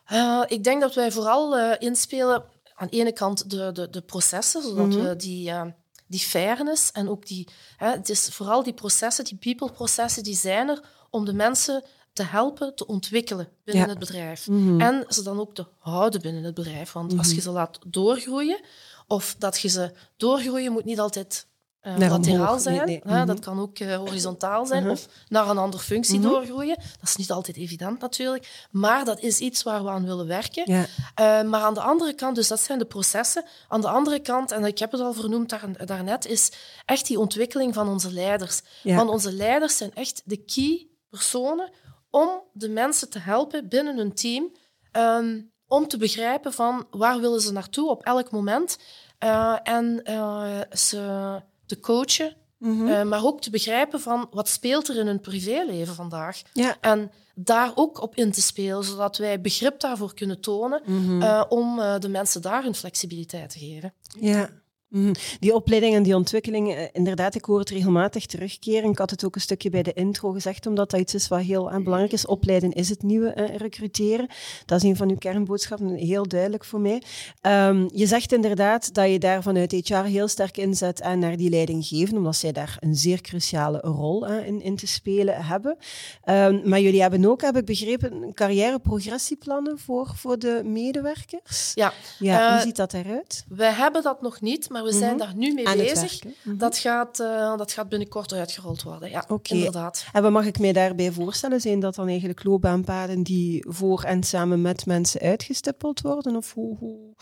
Eh, 0.04 0.42
ik 0.46 0.64
denk 0.64 0.80
dat 0.80 0.94
wij 0.94 1.12
vooral 1.12 1.56
eh, 1.58 1.76
inspelen 1.78 2.44
aan 2.82 2.88
de 2.90 2.96
ene 2.96 3.12
kant 3.12 3.50
de, 3.50 3.72
de, 3.72 3.90
de 3.90 4.00
processen, 4.00 4.62
zodat 4.62 4.86
Mhm. 4.86 5.02
we 5.02 5.16
die, 5.16 5.50
eh, 5.50 5.62
die 6.06 6.20
fairness 6.20 6.92
en 6.92 7.08
ook 7.08 7.26
die... 7.26 7.48
Hè, 7.76 7.90
het 7.90 8.08
is 8.08 8.28
vooral 8.28 8.62
die 8.62 8.72
processen, 8.74 9.24
die 9.24 9.36
people-processen, 9.38 10.22
die 10.22 10.36
zijn 10.36 10.68
er 10.68 10.80
om 11.10 11.24
de 11.24 11.32
mensen 11.32 11.84
te 12.12 12.22
helpen 12.22 12.74
te 12.74 12.86
ontwikkelen 12.86 13.48
binnen 13.64 13.84
Ja. 13.84 13.90
het 13.90 13.98
bedrijf. 13.98 14.48
Mhm. 14.48 14.80
En 14.80 15.04
ze 15.08 15.22
dan 15.22 15.40
ook 15.40 15.54
te 15.54 15.66
houden 15.78 16.20
binnen 16.20 16.42
het 16.44 16.54
bedrijf. 16.54 16.92
Want 16.92 17.18
als 17.18 17.26
Mhm. 17.26 17.34
je 17.36 17.40
ze 17.42 17.50
laat 17.50 17.78
doorgroeien, 17.86 18.60
of 19.06 19.34
dat 19.38 19.60
je 19.60 19.68
ze 19.68 19.92
doorgroeien 20.16 20.72
moet 20.72 20.84
niet 20.84 21.00
altijd 21.00 21.46
eh, 21.82 21.96
Naar 21.96 22.10
lateraal 22.10 22.40
omhoog, 22.40 22.60
zijn. 22.60 22.76
nee, 22.86 23.00
nee. 23.04 23.14
Hè. 23.14 23.24
Dat 23.24 23.38
kan 23.40 23.60
ook 23.60 23.78
eh, 23.78 23.96
horizontaal 23.96 24.66
zijn 24.66 24.82
Mhm. 24.82 24.92
of 24.92 25.08
naar 25.28 25.48
een 25.48 25.58
andere 25.58 25.82
functie 25.82 26.18
Mhm. 26.18 26.28
doorgroeien. 26.28 26.76
Dat 26.76 27.08
is 27.08 27.16
niet 27.16 27.30
altijd 27.30 27.56
evident 27.56 28.00
natuurlijk, 28.00 28.66
maar 28.70 29.04
dat 29.04 29.20
is 29.20 29.38
iets 29.38 29.62
waar 29.62 29.82
we 29.84 29.90
aan 29.90 30.04
willen 30.04 30.26
werken. 30.26 30.62
Ja. 30.72 30.84
Eh, 31.14 31.42
maar 31.48 31.60
aan 31.60 31.74
de 31.74 31.80
andere 31.80 32.14
kant, 32.14 32.34
dus 32.36 32.48
dat 32.48 32.60
zijn 32.60 32.78
de 32.78 32.84
processen. 32.84 33.44
Aan 33.68 33.80
de 33.80 33.88
andere 33.88 34.18
kant, 34.20 34.50
en 34.52 34.64
ik 34.64 34.78
heb 34.78 34.92
het 34.92 35.00
al 35.00 35.12
vernoemd 35.12 35.48
daar, 35.50 35.86
daarnet, 35.86 36.26
is 36.26 36.52
echt 36.84 37.06
die 37.06 37.18
ontwikkeling 37.18 37.74
van 37.74 37.88
onze 37.88 38.12
leiders. 38.12 38.60
Ja. 38.82 38.96
Want 38.96 39.10
onze 39.10 39.32
leiders 39.32 39.76
zijn 39.76 39.94
echt 39.94 40.22
de 40.24 40.36
key 40.36 40.86
personen 41.10 41.70
om 42.10 42.28
de 42.52 42.68
mensen 42.68 43.10
te 43.10 43.18
helpen 43.18 43.68
binnen 43.68 43.96
hun 43.96 44.14
team. 44.14 44.52
ehm, 44.92 45.40
om 45.66 45.88
te 45.88 45.96
begrijpen 45.96 46.52
van 46.52 46.86
waar 46.90 47.20
willen 47.20 47.40
ze 47.40 47.52
naartoe 47.52 47.90
op 47.90 48.02
elk 48.02 48.30
moment. 48.30 48.78
eh, 49.18 49.56
en 49.62 50.00
eh, 50.04 50.60
ze 50.72 51.42
te 51.75 51.81
coachen, 51.81 52.37
Mhm. 52.59 52.87
eh, 52.87 53.02
maar 53.02 53.25
ook 53.25 53.41
te 53.41 53.50
begrijpen 53.50 54.00
van 54.00 54.29
wat 54.31 54.49
speelt 54.49 54.88
er 54.88 54.97
in 54.99 55.07
hun 55.07 55.21
privéleven 55.21 55.95
vandaag. 55.95 56.43
ja. 56.52 56.76
En 56.81 57.11
daar 57.35 57.73
ook 57.75 58.00
op 58.02 58.14
in 58.17 58.33
te 58.33 58.41
spelen, 58.43 58.85
zodat 58.85 59.17
wij 59.17 59.41
begrip 59.41 59.81
daarvoor 59.81 60.14
kunnen 60.14 60.41
tonen 60.41 60.83
Mhm. 60.87 61.23
eh, 61.23 61.45
om 61.49 61.79
eh, 61.81 61.99
de 61.99 62.09
mensen 62.09 62.43
daar 62.43 62.62
hun 62.62 62.75
flexibiliteit 62.75 63.50
te 63.50 63.59
geven. 63.59 63.93
Ja. 64.21 64.49
Mhm. 64.92 65.12
Die 65.40 65.54
opleiding 65.54 65.94
en 65.94 66.02
die 66.02 66.14
ontwikkeling, 66.16 66.75
eh, 66.75 66.84
inderdaad, 66.92 67.34
ik 67.34 67.44
hoor 67.44 67.58
het 67.58 67.70
regelmatig 67.70 68.26
terugkeren. 68.26 68.90
Ik 68.90 68.99
had 68.99 69.11
het 69.11 69.25
ook 69.25 69.34
een 69.34 69.40
stukje 69.40 69.70
bij 69.70 69.82
de 69.82 69.92
intro 69.92 70.30
gezegd, 70.32 70.66
omdat 70.66 70.90
dat 70.90 71.00
iets 71.00 71.14
is 71.14 71.28
wat 71.28 71.40
heel 71.40 71.70
eh, 71.70 71.82
belangrijk 71.82 72.12
is. 72.12 72.26
Opleiden 72.26 72.72
is 72.72 72.88
het 72.88 73.02
nieuwe 73.02 73.28
eh, 73.32 73.56
recruteren. 73.56 74.26
Dat 74.66 74.82
is 74.82 74.88
een 74.88 74.96
van 74.96 75.08
uw 75.11 75.16
kernboodschappen, 75.16 75.94
heel 75.94 76.28
duidelijk 76.28 76.64
voor 76.64 76.80
mij. 76.80 77.02
Ehm, 77.40 77.88
je 77.94 78.06
zegt 78.06 78.32
inderdaad 78.32 78.94
dat 78.94 79.11
je 79.11 79.18
daar 79.18 79.42
vanuit 79.42 79.72
HR 79.72 79.94
heel 79.94 80.28
sterk 80.28 80.56
inzet 80.56 81.00
en 81.00 81.18
naar 81.18 81.37
die 81.37 81.50
leiding 81.50 81.87
geven, 81.87 82.16
omdat 82.16 82.37
zij 82.37 82.52
daar 82.52 82.76
een 82.80 82.94
zeer 82.96 83.20
cruciale 83.20 83.78
rol 83.80 84.26
eh, 84.26 84.46
in, 84.46 84.62
in 84.62 84.76
te 84.76 84.87
spelen 84.87 85.44
hebben. 85.44 85.76
Ehm, 86.25 86.68
maar 86.68 86.80
jullie 86.80 87.00
hebben 87.00 87.25
ook, 87.25 87.40
heb 87.40 87.56
ik 87.56 87.64
begrepen, 87.64 88.34
carrièreprogressieplannen 88.34 89.78
voor, 89.78 90.12
voor 90.16 90.38
de 90.38 90.61
medewerkers. 90.64 91.72
Ja, 91.75 91.92
Ja, 92.18 92.49
hoe 92.49 92.56
Eh, 92.58 92.62
ziet 92.62 92.76
dat 92.76 92.92
eruit? 92.92 93.44
wij 93.49 93.72
hebben 93.72 94.02
dat 94.02 94.22
nog 94.22 94.40
niet, 94.40 94.68
maar 94.70 94.81
we 94.82 94.92
zijn 94.92 95.16
Mhm. 95.16 95.18
daar 95.18 95.34
nu 95.36 95.52
mee 95.54 95.66
Aan 95.68 95.76
bezig. 95.76 96.22
Mhm. 96.42 96.56
Dat 96.56 96.78
gaat, 96.78 97.20
eh, 97.20 97.56
dat 97.56 97.72
gaat 97.72 97.88
binnenkort 97.88 98.32
uitgerold 98.32 98.82
worden. 98.82 99.10
Ja, 99.10 99.24
inderdaad. 99.42 100.04
En 100.12 100.22
wat 100.22 100.32
mag 100.32 100.46
ik 100.46 100.58
mij 100.58 100.72
daarbij 100.72 101.12
voorstellen? 101.12 101.60
Zijn 101.60 101.80
dat 101.80 101.94
dan 101.94 102.08
eigenlijk 102.08 102.44
loopbaanpaden 102.44 103.22
die 103.22 103.64
voor 103.68 104.02
en 104.02 104.22
samen 104.22 104.62
met 104.62 104.86
mensen 104.86 105.20
uitgestippeld 105.20 106.00
worden? 106.00 106.36
Of 106.36 106.52
hoe, 106.54 106.76
hoe, 106.78 107.14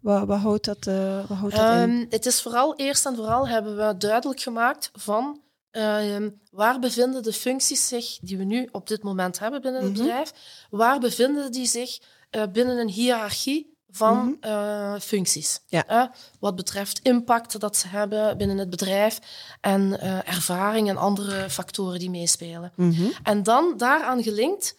wat, 0.00 0.26
wat 0.26 0.38
houdt 0.38 0.64
dat, 0.64 0.84
wat 1.28 1.38
houdt 1.38 1.56
dat 1.56 1.70
in? 1.70 1.90
Ehm, 1.90 2.04
het 2.08 2.26
is 2.26 2.42
vooral, 2.42 2.74
eerst 2.76 3.06
en 3.06 3.14
vooral 3.16 3.48
hebben 3.48 3.76
we 3.76 3.96
duidelijk 3.96 4.40
gemaakt 4.40 4.90
van 4.92 5.40
ehm, 5.70 6.30
waar 6.50 6.78
bevinden 6.78 7.22
de 7.22 7.32
functies 7.32 7.88
zich 7.88 8.18
die 8.20 8.38
we 8.38 8.44
nu 8.44 8.68
op 8.72 8.88
dit 8.88 9.02
moment 9.02 9.38
hebben 9.38 9.60
binnen 9.62 9.82
het 9.82 9.90
Mhm. 9.92 10.00
bedrijf, 10.02 10.32
waar 10.70 10.98
bevinden 11.00 11.52
die 11.52 11.66
zich 11.66 11.98
eh, 12.30 12.42
binnen 12.52 12.78
een 12.78 12.88
hiërarchie 12.88 13.75
van 13.90 14.16
Mhm. 14.40 14.50
eh, 14.52 14.94
functies. 15.00 15.60
Ja. 15.66 15.86
Eh, 15.86 16.04
wat 16.40 16.56
betreft 16.56 17.00
impact 17.02 17.60
dat 17.60 17.76
ze 17.76 17.88
hebben 17.88 18.36
binnen 18.36 18.58
het 18.58 18.70
bedrijf 18.70 19.18
en 19.60 20.00
eh, 20.00 20.28
ervaring 20.28 20.88
en 20.88 20.96
andere 20.96 21.50
factoren 21.50 21.98
die 21.98 22.10
meespelen. 22.10 22.72
Mhm. 22.76 23.02
En 23.22 23.42
dan 23.42 23.74
daaraan 23.76 24.22
gelinkt 24.22 24.76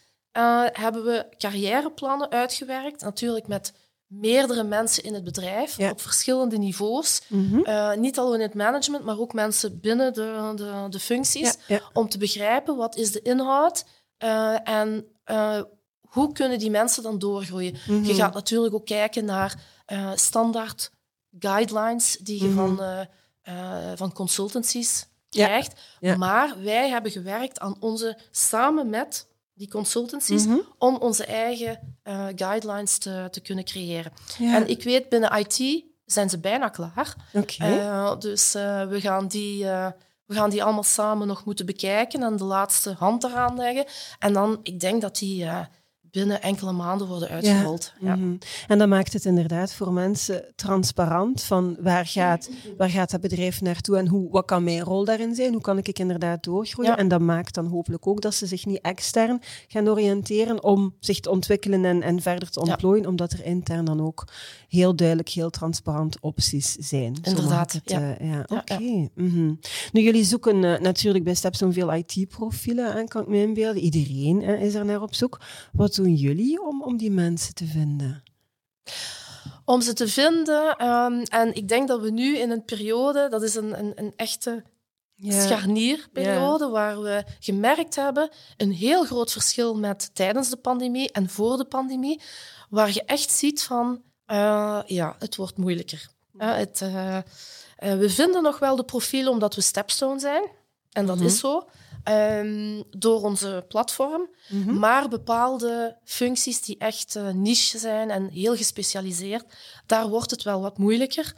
hebben 0.72 1.04
we 1.04 1.26
carrièreplannen 1.38 2.30
uitgewerkt, 2.32 3.02
natuurlijk 3.02 3.48
met 3.48 3.74
meerdere 4.08 4.64
mensen 4.64 5.04
in 5.04 5.14
het 5.14 5.24
bedrijf 5.24 5.78
Ja. 5.78 5.90
op 5.92 6.02
verschillende 6.02 6.58
niveaus. 6.58 7.22
Mhm. 7.28 8.00
Niet 8.00 8.20
alleen 8.20 8.34
in 8.34 8.42
het 8.42 8.54
management, 8.54 9.04
maar 9.04 9.20
ook 9.20 9.34
mensen 9.34 9.80
binnen 9.80 10.14
de, 10.14 10.52
de, 10.56 10.86
de 10.90 11.00
functies. 11.00 11.56
Ja. 11.68 11.80
Om 11.94 12.10
te 12.10 12.18
begrijpen 12.18 12.76
wat 12.76 12.96
is 12.96 13.12
de 13.12 13.22
inhoud 13.22 13.86
eh, 14.18 14.68
en 14.70 15.06
hoe 16.10 16.32
kunnen 16.32 16.60
die 16.60 16.70
mensen 16.72 17.04
dan 17.04 17.20
doorgroeien. 17.20 17.76
Mhm. 17.88 18.04
Je 18.04 18.14
gaat 18.14 18.34
natuurlijk 18.34 18.74
ook 18.74 18.86
kijken 18.86 19.26
naar 19.26 19.56
eh, 19.86 20.12
standaard 20.16 20.92
guidelines 21.40 22.18
die 22.18 22.42
je 22.44 22.48
Mhm. 22.50 22.56
van, 22.56 22.82
eh, 22.82 23.02
eh, 23.42 23.98
van 23.98 24.14
consultancies 24.14 25.08
krijgt. 25.30 25.82
Ja. 26.00 26.16
Maar 26.18 26.56
wij 26.64 26.90
hebben 26.90 27.12
gewerkt 27.12 27.60
aan 27.60 27.76
onze, 27.80 28.18
samen 28.32 28.90
met 28.90 29.28
die 29.54 29.70
consultancies, 29.70 30.46
Mhm. 30.46 30.58
om 30.78 30.96
onze 30.96 31.26
eigen 31.26 31.98
guidelines 32.36 32.98
te, 32.98 33.28
te 33.32 33.40
kunnen 33.42 33.64
creëren. 33.64 34.12
Ja. 34.38 34.56
En 34.56 34.68
ik 34.70 34.84
weet, 34.84 35.10
binnen 35.10 35.40
IT 35.40 35.84
zijn 36.06 36.30
ze 36.30 36.40
bijna 36.40 36.70
klaar. 36.70 37.16
Dus 38.20 38.54
we, 38.90 38.98
gaan 39.00 39.28
die, 39.28 39.64
we 40.26 40.34
gaan 40.34 40.50
die 40.50 40.64
allemaal 40.64 40.84
samen 40.84 41.28
nog 41.28 41.46
moeten 41.46 41.66
bekijken 41.66 42.24
en 42.24 42.36
de 42.38 42.44
laatste 42.44 42.92
hand 42.94 43.24
eraan 43.24 43.56
leggen. 43.56 43.86
En 44.20 44.34
dan, 44.34 44.60
ik 44.64 44.80
denk 44.80 45.02
dat 45.02 45.18
die 45.18 45.46
binnen 46.18 46.42
enkele 46.42 46.72
maanden 46.72 47.08
worden 47.08 47.30
uitgerold. 47.30 47.94
Ja. 48.00 48.16
Mhm. 48.16 48.36
En 48.68 48.78
dan 48.78 48.90
maakt 48.90 49.14
het 49.14 49.26
inderdaad 49.26 49.74
voor 49.74 49.94
mensen 49.94 50.46
transparant 50.56 51.44
van 51.44 51.78
waar 51.80 52.06
gaat, 52.06 52.50
waar 52.78 52.90
gaat 52.90 53.12
dat 53.12 53.22
bedrijf 53.22 53.62
naartoe 53.62 53.98
en 53.98 54.08
hoe, 54.08 54.30
wat 54.30 54.46
kan 54.46 54.64
mijn 54.64 54.82
rol 54.82 55.06
daarin 55.06 55.36
zijn? 55.36 55.52
Hoe 55.54 55.62
kan 55.62 55.78
ik 55.78 56.00
inderdaad 56.00 56.44
doorgroeien? 56.44 56.92
Ja. 56.92 56.98
En 56.98 57.08
dat 57.08 57.22
maakt 57.22 57.54
dan 57.54 57.66
hopelijk 57.66 58.08
ook 58.08 58.22
dat 58.22 58.34
ze 58.36 58.46
zich 58.46 58.66
niet 58.66 58.82
extern 58.82 59.42
gaan 59.68 59.90
oriënteren 59.90 60.64
om 60.64 60.96
zich 61.00 61.20
te 61.20 61.30
ontwikkelen 61.30 61.86
en, 61.86 62.02
en 62.02 62.22
verder 62.22 62.50
te 62.50 62.62
Ja. 62.64 62.72
ontplooien, 62.72 63.06
omdat 63.06 63.32
er 63.32 63.46
intern 63.46 63.86
dan 63.86 64.02
ook 64.02 64.28
heel 64.68 64.96
duidelijk, 64.96 65.30
heel 65.30 65.50
transparant 65.50 66.18
opties 66.22 66.76
zijn. 66.76 67.16
Inderdaad, 67.22 67.74
ik 67.74 67.82
het, 67.84 67.92
ja. 67.92 68.18
eh, 68.18 68.40
Oké. 68.58 69.10
mhm. 69.16 69.54
Nu, 69.92 70.02
jullie 70.02 70.24
zoeken 70.24 70.64
eh, 70.64 70.82
natuurlijk 70.82 71.24
bij 71.24 71.34
Stepstone 71.36 71.74
veel 71.74 71.94
IT-profielen, 71.94 72.94
aan, 72.94 73.08
kan 73.08 73.22
ik 73.22 73.28
me 73.28 73.42
inbeelden. 73.42 73.82
Iedereen 73.82 74.42
is 74.42 74.74
er 74.74 74.86
naar 74.86 75.02
op 75.02 75.16
zoek. 75.16 75.40
Wat 75.72 75.96
doen 75.96 76.07
jullie 76.16 76.62
om, 76.62 76.82
om 76.84 76.98
die 76.98 77.12
mensen 77.12 77.54
te 77.54 77.66
vinden? 77.66 78.24
Om 79.66 79.82
ze 79.82 79.94
te 79.94 80.08
vinden, 80.08 80.76
ehm, 80.78 81.22
en 81.22 81.56
ik 81.56 81.68
denk 81.68 81.88
dat 81.88 82.02
we 82.02 82.10
nu 82.10 82.38
in 82.38 82.52
een 82.52 82.66
periode, 82.66 83.28
dat 83.30 83.44
is 83.44 83.56
een, 83.56 83.80
een, 83.80 83.92
een 83.96 84.14
echte 84.16 84.64
scharnierperiode, 85.18 86.70
waar 86.70 87.02
we 87.02 87.24
gemerkt 87.40 87.96
hebben 87.96 88.30
een 88.58 88.72
heel 88.72 89.06
groot 89.06 89.32
verschil 89.32 89.76
met 89.76 90.10
tijdens 90.16 90.50
de 90.50 90.58
pandemie 90.58 91.12
en 91.12 91.30
voor 91.30 91.58
de 91.58 91.66
pandemie, 91.66 92.22
waar 92.70 92.94
je 92.94 93.04
echt 93.04 93.32
ziet 93.32 93.64
van, 93.64 94.02
eh, 94.26 94.80
ja, 94.86 95.16
het 95.20 95.36
wordt 95.36 95.58
moeilijker. 95.58 96.08
Eh, 96.38 96.56
het, 96.56 96.82
eh, 96.82 97.18
we 97.78 98.10
vinden 98.10 98.44
nog 98.44 98.60
wel 98.60 98.76
de 98.76 98.84
profielen 98.84 99.32
omdat 99.32 99.56
we 99.56 99.62
Stepstone 99.62 100.20
zijn, 100.20 100.44
en 100.92 101.06
dat 101.06 101.16
Mhm. 101.16 101.26
is 101.26 101.40
zo, 101.40 101.68
ehm, 102.08 102.82
door 102.98 103.22
onze 103.24 103.66
platform. 103.68 104.30
Mhm. 104.50 104.80
Maar 104.80 105.08
bepaalde 105.10 105.98
functies 106.04 106.62
die 106.62 106.78
echt 106.78 107.16
eh, 107.16 107.30
niche 107.30 107.78
zijn 107.78 108.10
en 108.10 108.28
heel 108.30 108.56
gespecialiseerd, 108.56 109.46
daar 109.86 110.08
wordt 110.10 110.32
het 110.32 110.44
wel 110.44 110.62
wat 110.62 110.78
moeilijker. 110.78 111.34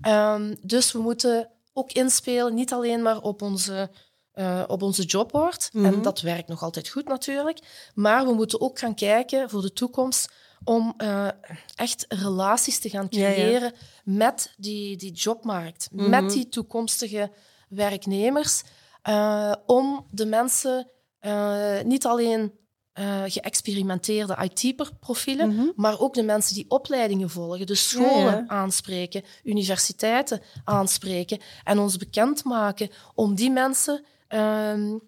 Ehm, 0.00 0.54
dus 0.62 0.92
we 0.92 0.98
moeten 0.98 1.48
ook 1.72 1.92
inspelen, 1.92 2.54
niet 2.54 2.72
alleen 2.72 3.02
maar 3.02 3.20
op 3.20 3.42
onze 3.42 3.90
eh, 4.32 4.62
op 4.66 4.82
onze 4.82 5.02
jobboard. 5.04 5.68
Mhm. 5.72 5.84
En 5.84 6.02
dat 6.02 6.20
werkt 6.20 6.48
nog 6.48 6.62
altijd 6.62 6.88
goed 6.88 7.08
natuurlijk. 7.08 7.58
Maar 7.94 8.26
we 8.26 8.32
moeten 8.32 8.60
ook 8.60 8.78
gaan 8.78 8.94
kijken 8.94 9.50
voor 9.50 9.62
de 9.62 9.72
toekomst 9.72 10.32
om 10.64 10.94
eh, 10.96 11.28
echt 11.74 12.04
relaties 12.08 12.78
te 12.78 12.88
gaan 12.88 13.06
Ja, 13.10 13.28
ja. 13.28 13.32
creëren 13.34 13.72
met 14.04 14.54
die, 14.56 14.96
die 14.96 15.12
jobmarkt, 15.12 15.88
Mhm. 15.92 16.10
met 16.10 16.30
die 16.30 16.48
toekomstige 16.48 17.30
werknemers, 17.68 18.62
eh, 19.02 19.52
om 19.66 20.06
de 20.10 20.26
mensen 20.26 20.90
eh, 21.18 21.80
niet 21.84 22.06
alleen 22.06 22.52
eh, 22.92 23.22
geëxperimenteerde 23.26 24.36
IT-profielen, 24.50 25.54
Mhm. 25.54 25.64
maar 25.76 26.00
ook 26.00 26.14
de 26.14 26.22
mensen 26.22 26.54
die 26.54 26.64
opleidingen 26.68 27.30
volgen, 27.30 27.66
de 27.66 27.74
scholen 27.74 28.24
Ja, 28.24 28.30
ja. 28.36 28.44
aanspreken, 28.46 29.22
universiteiten 29.42 30.40
aanspreken 30.64 31.38
en 31.64 31.78
ons 31.78 31.96
bekendmaken 31.96 32.90
om 33.14 33.34
die 33.34 33.50
mensen 33.50 34.04
ehm, 34.28 34.98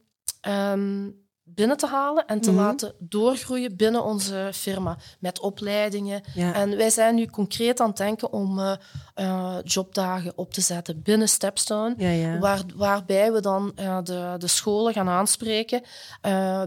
ehm, 0.40 1.10
binnen 1.46 1.76
te 1.76 1.86
halen 1.86 2.26
en 2.26 2.40
te 2.40 2.50
Mhm. 2.50 2.60
laten 2.60 2.92
doorgroeien 2.98 3.76
binnen 3.76 4.04
onze 4.04 4.50
firma 4.52 4.96
met 5.18 5.40
opleidingen. 5.40 6.22
Ja. 6.34 6.52
En 6.54 6.76
wij 6.76 6.90
zijn 6.90 7.14
nu 7.14 7.26
concreet 7.26 7.80
aan 7.80 7.88
het 7.88 7.96
denken 7.96 8.32
om 8.32 8.58
eh, 8.58 8.72
eh, 9.14 9.56
jobdagen 9.64 10.32
op 10.36 10.52
te 10.52 10.60
zetten 10.60 11.02
binnen 11.02 11.28
Stepstone. 11.28 11.94
ja, 11.98 12.08
ja. 12.08 12.38
Waar, 12.38 12.62
waarbij 12.74 13.32
we 13.32 13.40
dan 13.40 13.72
eh, 13.74 13.98
de, 14.02 14.34
de 14.38 14.46
scholen 14.46 14.92
gaan 14.92 15.08
aanspreken, 15.08 15.82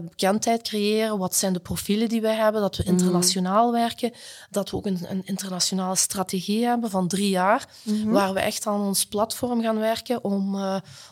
bekendheid 0.02 0.62
creëren. 0.62 1.18
Wat 1.18 1.34
zijn 1.34 1.52
de 1.52 1.58
profielen 1.60 2.08
die 2.08 2.20
wij 2.20 2.34
hebben? 2.34 2.60
Dat 2.60 2.76
we 2.76 2.82
Mhm. 2.82 2.92
internationaal 2.92 3.72
werken. 3.72 4.12
Dat 4.50 4.70
we 4.70 4.76
ook 4.76 4.86
een, 4.86 4.98
een 5.08 5.22
internationale 5.24 5.96
strategie 5.96 6.66
hebben 6.66 6.90
van 6.90 7.08
drie 7.08 7.28
jaar. 7.30 7.68
Mhm. 7.82 8.10
Waar 8.10 8.32
we 8.34 8.40
echt 8.40 8.66
aan 8.66 8.80
ons 8.80 9.06
platform 9.06 9.62
gaan 9.62 9.78
werken 9.78 10.24
om, 10.24 10.56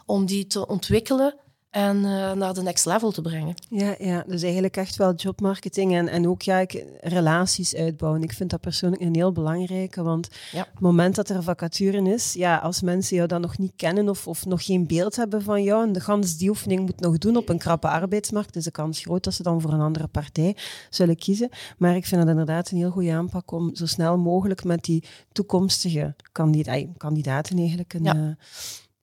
om 0.06 0.26
die 0.26 0.46
te 0.46 0.66
ontwikkelen 0.66 1.34
en 1.76 2.04
eh, 2.04 2.32
naar 2.32 2.54
de 2.54 2.62
next 2.62 2.86
level 2.86 3.10
te 3.10 3.20
brengen. 3.22 3.54
Ja, 3.68 3.94
ja, 3.98 4.24
dus 4.26 4.42
eigenlijk 4.42 4.76
echt 4.76 4.96
wel 4.96 5.14
jobmarketing 5.14 5.94
en, 5.94 6.08
en 6.08 6.28
ook 6.28 6.42
ja, 6.42 6.58
ik, 6.58 6.84
relaties 7.00 7.74
uitbouwen. 7.74 8.22
Ik 8.22 8.32
vind 8.32 8.50
dat 8.50 8.60
persoonlijk 8.60 9.02
een 9.02 9.14
heel 9.14 9.32
belangrijke, 9.32 10.02
want 10.02 10.28
Ja. 10.52 10.60
op 10.60 10.70
het 10.70 10.80
moment 10.80 11.14
dat 11.14 11.28
er 11.28 11.36
een 11.36 11.42
vacature 11.42 12.12
is, 12.12 12.32
ja, 12.32 12.56
als 12.56 12.82
mensen 12.82 13.16
jou 13.16 13.28
dan 13.28 13.40
nog 13.40 13.58
niet 13.58 13.72
kennen 13.76 14.08
of, 14.08 14.26
of 14.26 14.46
nog 14.46 14.64
geen 14.64 14.86
beeld 14.86 15.16
hebben 15.16 15.42
van 15.42 15.62
jou, 15.62 15.86
en 15.86 15.92
de 15.92 16.00
gans 16.00 16.36
die 16.36 16.48
oefening 16.48 16.80
moet 16.80 17.00
nog 17.00 17.18
doen 17.18 17.36
op 17.36 17.48
een 17.48 17.58
krappe 17.58 17.88
arbeidsmarkt, 17.88 18.56
is 18.56 18.64
de 18.64 18.70
kans 18.70 19.00
groot 19.00 19.24
dat 19.24 19.34
ze 19.34 19.42
dan 19.42 19.60
voor 19.60 19.72
een 19.72 19.80
andere 19.80 20.06
partij 20.06 20.56
zullen 20.90 21.16
kiezen. 21.16 21.48
Maar 21.78 21.96
ik 21.96 22.06
vind 22.06 22.20
dat 22.20 22.30
inderdaad 22.30 22.70
een 22.70 22.76
heel 22.78 22.90
goede 22.90 23.12
aanpak 23.12 23.50
om 23.50 23.74
zo 23.74 23.86
snel 23.86 24.18
mogelijk 24.18 24.64
met 24.64 24.84
die 24.84 25.04
toekomstige 25.32 26.14
kandida 26.32 26.82
kandidaten 26.96 27.58
eigenlijk 27.58 27.94
een... 27.94 28.04
Ja. 28.04 28.14
eh, 28.14 28.46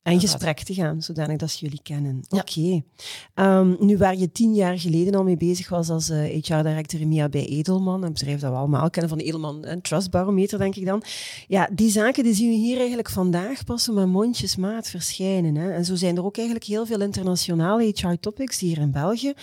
en 0.04 0.20
gesprek 0.20 0.60
te 0.60 0.74
gaan, 0.74 1.02
zodanig 1.02 1.38
dat 1.38 1.52
ze 1.52 1.60
jullie 1.60 1.82
kennen. 1.84 2.26
Ja. 2.28 2.40
Oké. 2.40 2.84
Ehm, 3.34 3.76
nu, 3.80 3.98
waar 3.98 4.16
je 4.16 4.32
tien 4.32 4.54
jaar 4.54 4.80
geleden 4.80 5.16
al 5.16 5.24
mee 5.24 5.38
bezig 5.38 5.70
was 5.70 5.90
als 5.90 6.10
eh, 6.10 6.20
HR-director 6.20 7.02
EMEA 7.02 7.30
bij 7.30 7.46
Edelman, 7.46 8.04
een 8.04 8.14
bedrijf 8.14 8.40
dat 8.40 8.52
we 8.52 8.58
allemaal 8.58 8.90
kennen 8.90 9.10
van 9.10 9.18
de 9.18 9.24
Edelman 9.24 9.66
en 9.66 9.82
Trust 9.82 10.12
Barometer, 10.12 10.58
denk 10.58 10.76
ik 10.76 10.86
dan. 10.86 11.04
Ja, 11.48 11.70
die 11.74 11.90
zaken 11.90 12.24
die 12.24 12.34
zien 12.34 12.50
we 12.50 12.56
hier 12.56 12.78
eigenlijk 12.78 13.10
vandaag 13.10 13.64
pas 13.64 13.84
zo 13.84 13.94
met 13.94 14.08
mondjesmaat 14.08 14.88
verschijnen. 14.88 15.56
Hè? 15.56 15.72
En 15.72 15.86
zo 15.86 15.96
zijn 15.96 16.18
er 16.18 16.26
ook 16.26 16.38
eigenlijk 16.38 16.68
heel 16.68 16.86
veel 16.86 17.02
internationale 17.02 17.92
HR-topics 17.96 18.58
die 18.58 18.70
hier 18.70 18.80
in 18.80 18.92
België 18.92 19.34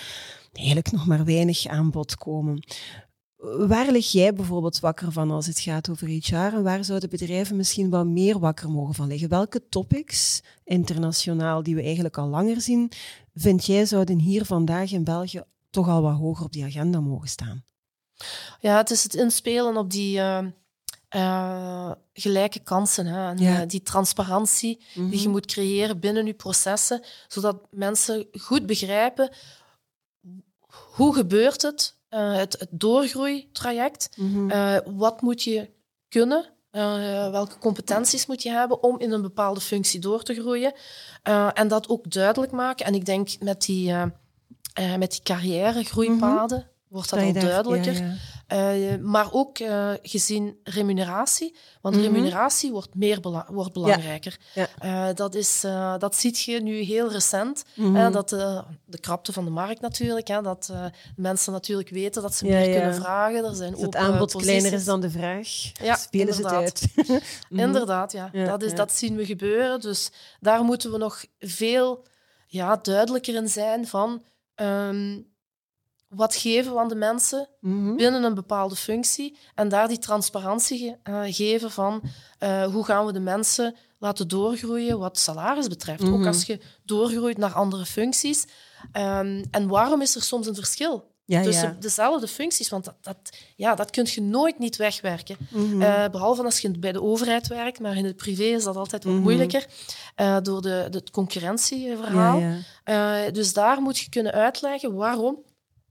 eigenlijk 0.52 0.92
nog 0.92 1.06
maar 1.06 1.24
weinig 1.24 1.66
aan 1.66 1.90
bod 1.90 2.16
komen. 2.16 2.62
Waar 3.40 3.90
lig 3.90 4.12
jij 4.12 4.32
bijvoorbeeld 4.32 4.80
wakker 4.80 5.12
van 5.12 5.30
als 5.30 5.46
het 5.46 5.60
gaat 5.60 5.90
over 5.90 6.08
HR 6.08 6.34
en 6.34 6.62
waar 6.62 6.84
zouden 6.84 7.10
bedrijven 7.10 7.56
misschien 7.56 7.90
wel 7.90 8.04
meer 8.06 8.38
wakker 8.38 8.70
mogen 8.70 8.94
van 8.94 9.06
liggen? 9.06 9.28
Welke 9.28 9.68
topics 9.68 10.42
internationaal 10.64 11.62
die 11.62 11.74
we 11.74 11.82
eigenlijk 11.82 12.18
al 12.18 12.28
langer 12.28 12.60
zien, 12.60 12.92
vind 13.34 13.66
jij 13.66 13.86
zouden 13.86 14.18
hier 14.18 14.44
vandaag 14.44 14.90
in 14.92 15.04
België 15.04 15.42
toch 15.70 15.88
al 15.88 16.02
wat 16.02 16.16
hoger 16.16 16.44
op 16.44 16.52
die 16.52 16.64
agenda 16.64 17.00
mogen 17.00 17.28
staan? 17.28 17.64
Ja, 18.60 18.76
het 18.76 18.90
is 18.90 19.02
het 19.02 19.14
inspelen 19.14 19.76
op 19.76 19.90
die 19.90 20.18
eh, 20.18 20.46
eh, 21.08 21.90
gelijke 22.12 22.58
kansen. 22.60 23.06
Hè? 23.06 23.28
En, 23.30 23.38
Ja. 23.38 23.60
eh, 23.60 23.68
die 23.68 23.82
transparantie 23.82 24.84
die 24.94 25.20
je 25.20 25.28
moet 25.28 25.46
creëren 25.46 26.00
binnen 26.00 26.26
je 26.26 26.34
processen, 26.34 27.02
zodat 27.28 27.66
mensen 27.70 28.26
goed 28.40 28.66
begrijpen 28.66 29.30
hoe 30.68 31.14
gebeurt 31.14 31.62
het, 31.62 31.98
eh, 32.10 32.36
het, 32.36 32.56
het 32.58 32.68
doorgroeitraject, 32.70 34.08
Mhm. 34.16 34.50
Eh, 34.50 34.76
wat 34.86 35.20
moet 35.20 35.42
je 35.42 35.70
kunnen, 36.08 36.58
Eh, 36.70 37.30
welke 37.30 37.58
competenties 37.58 38.26
moet 38.26 38.42
je 38.42 38.50
hebben 38.50 38.82
om 38.82 38.98
in 38.98 39.12
een 39.12 39.22
bepaalde 39.22 39.60
functie 39.60 40.00
door 40.00 40.22
te 40.22 40.34
groeien. 40.34 40.72
En 41.54 41.68
dat 41.68 41.88
ook 41.88 42.10
duidelijk 42.10 42.52
maken. 42.52 42.86
En 42.86 42.94
ik 42.94 43.04
denk 43.04 43.28
met 43.40 43.62
die, 43.62 43.94
met 44.98 45.10
die 45.10 45.22
carrièregroeipaden 45.22 46.69
wordt 46.90 47.10
dat 47.10 47.18
al 47.20 47.32
duidelijker. 47.32 47.92
ja, 47.94 48.00
ja. 48.70 48.92
Eh, 48.92 48.98
maar 49.00 49.32
ook 49.32 49.58
eh, 49.58 49.90
gezien 50.02 50.58
remuneratie, 50.64 51.56
want 51.80 51.94
Mhm. 51.94 52.04
remuneratie 52.04 52.72
wordt, 52.72 52.94
meer 52.94 53.20
bela- 53.20 53.46
wordt 53.50 53.72
belangrijker. 53.72 54.38
Ja. 54.54 54.68
Eh, 54.78 55.14
dat, 55.14 55.34
is, 55.34 55.60
dat 55.98 56.16
ziet 56.16 56.40
je 56.40 56.60
nu 56.62 56.80
heel 56.80 57.10
recent. 57.12 57.64
Mhm. 57.74 58.12
dat 58.12 58.32
eh, 58.32 58.62
de 58.84 58.98
krapte 59.00 59.32
van 59.32 59.44
de 59.44 59.50
markt 59.50 59.80
natuurlijk, 59.80 60.28
hè, 60.28 60.42
dat 60.42 60.72
mensen 61.16 61.52
natuurlijk 61.52 61.88
weten 61.88 62.22
dat 62.22 62.34
ze 62.34 62.44
meer 62.44 62.70
kunnen 62.70 62.94
vragen. 62.94 63.44
Er 63.44 63.54
zijn 63.54 63.72
Als 63.72 63.82
het 63.82 63.96
aanbod 63.96 64.32
posities. 64.32 64.42
kleiner 64.46 64.72
is 64.72 64.84
dan 64.84 65.00
de 65.00 65.10
vraag, 65.10 65.48
Ja, 65.82 65.94
spelen 65.96 66.34
ze 66.34 66.42
het 66.46 66.52
inderdaad. 66.52 66.62
uit. 67.06 67.22
Mhm. 67.50 67.60
Inderdaad, 67.60 68.12
ja. 68.12 68.30
Dat, 68.32 68.62
is, 68.62 68.74
dat 68.74 68.92
zien 68.92 69.16
we 69.16 69.24
gebeuren. 69.26 69.80
Dus 69.80 70.10
daar 70.40 70.62
moeten 70.64 70.90
we 70.90 70.98
nog 70.98 71.24
veel 71.38 72.04
ja, 72.46 72.76
duidelijker 72.76 73.34
in 73.34 73.48
zijn 73.48 73.86
van 73.86 74.22
ehm, 74.54 75.18
wat 76.10 76.34
geven 76.36 76.72
we 76.72 76.78
aan 76.78 76.88
de 76.88 76.94
mensen 76.94 77.48
Mhm. 77.60 77.96
binnen 77.96 78.22
een 78.24 78.34
bepaalde 78.34 78.76
functie 78.76 79.38
en 79.54 79.68
daar 79.68 79.88
die 79.88 79.98
transparantie 79.98 80.78
ge- 80.78 80.96
eh, 81.02 81.20
geven 81.26 81.70
van 81.70 82.02
eh, 82.38 82.64
hoe 82.64 82.84
gaan 82.84 83.06
we 83.06 83.12
de 83.12 83.20
mensen 83.20 83.76
laten 83.98 84.28
doorgroeien 84.28 84.98
wat 84.98 85.18
salaris 85.18 85.68
betreft. 85.68 86.02
Mhm. 86.02 86.12
Ook 86.14 86.26
als 86.26 86.44
je 86.44 86.60
doorgroeit 86.84 87.38
naar 87.38 87.52
andere 87.52 87.84
functies. 87.86 88.44
Ehm, 88.92 89.44
en 89.50 89.68
waarom 89.68 90.00
is 90.02 90.14
er 90.14 90.22
soms 90.22 90.46
een 90.46 90.54
verschil 90.54 91.08
Ja, 91.24 91.42
tussen 91.42 91.68
ja. 91.68 91.76
dezelfde 91.80 92.28
functies? 92.28 92.68
Want 92.68 92.84
dat, 92.84 92.94
dat, 93.00 93.16
ja, 93.56 93.74
dat 93.74 93.90
kun 93.90 94.06
je 94.10 94.20
nooit 94.22 94.58
niet 94.58 94.76
wegwerken. 94.76 95.36
Mhm. 95.50 95.82
Eh, 95.82 96.08
behalve 96.08 96.42
als 96.44 96.60
je 96.60 96.78
bij 96.78 96.92
de 96.92 97.02
overheid 97.02 97.46
werkt, 97.46 97.80
maar 97.80 97.96
in 97.96 98.04
het 98.04 98.16
privé 98.16 98.42
is 98.42 98.64
dat 98.64 98.76
altijd 98.76 99.04
wat 99.04 99.12
Mhm. 99.12 99.22
moeilijker 99.22 99.66
door 100.42 100.62
de, 100.62 100.88
het 100.90 101.10
concurrentieverhaal. 101.10 102.38
Ja, 102.84 103.30
dus 103.30 103.52
daar 103.52 103.80
moet 103.82 103.98
je 103.98 104.08
kunnen 104.08 104.32
uitleggen 104.32 104.94
waarom 104.94 105.42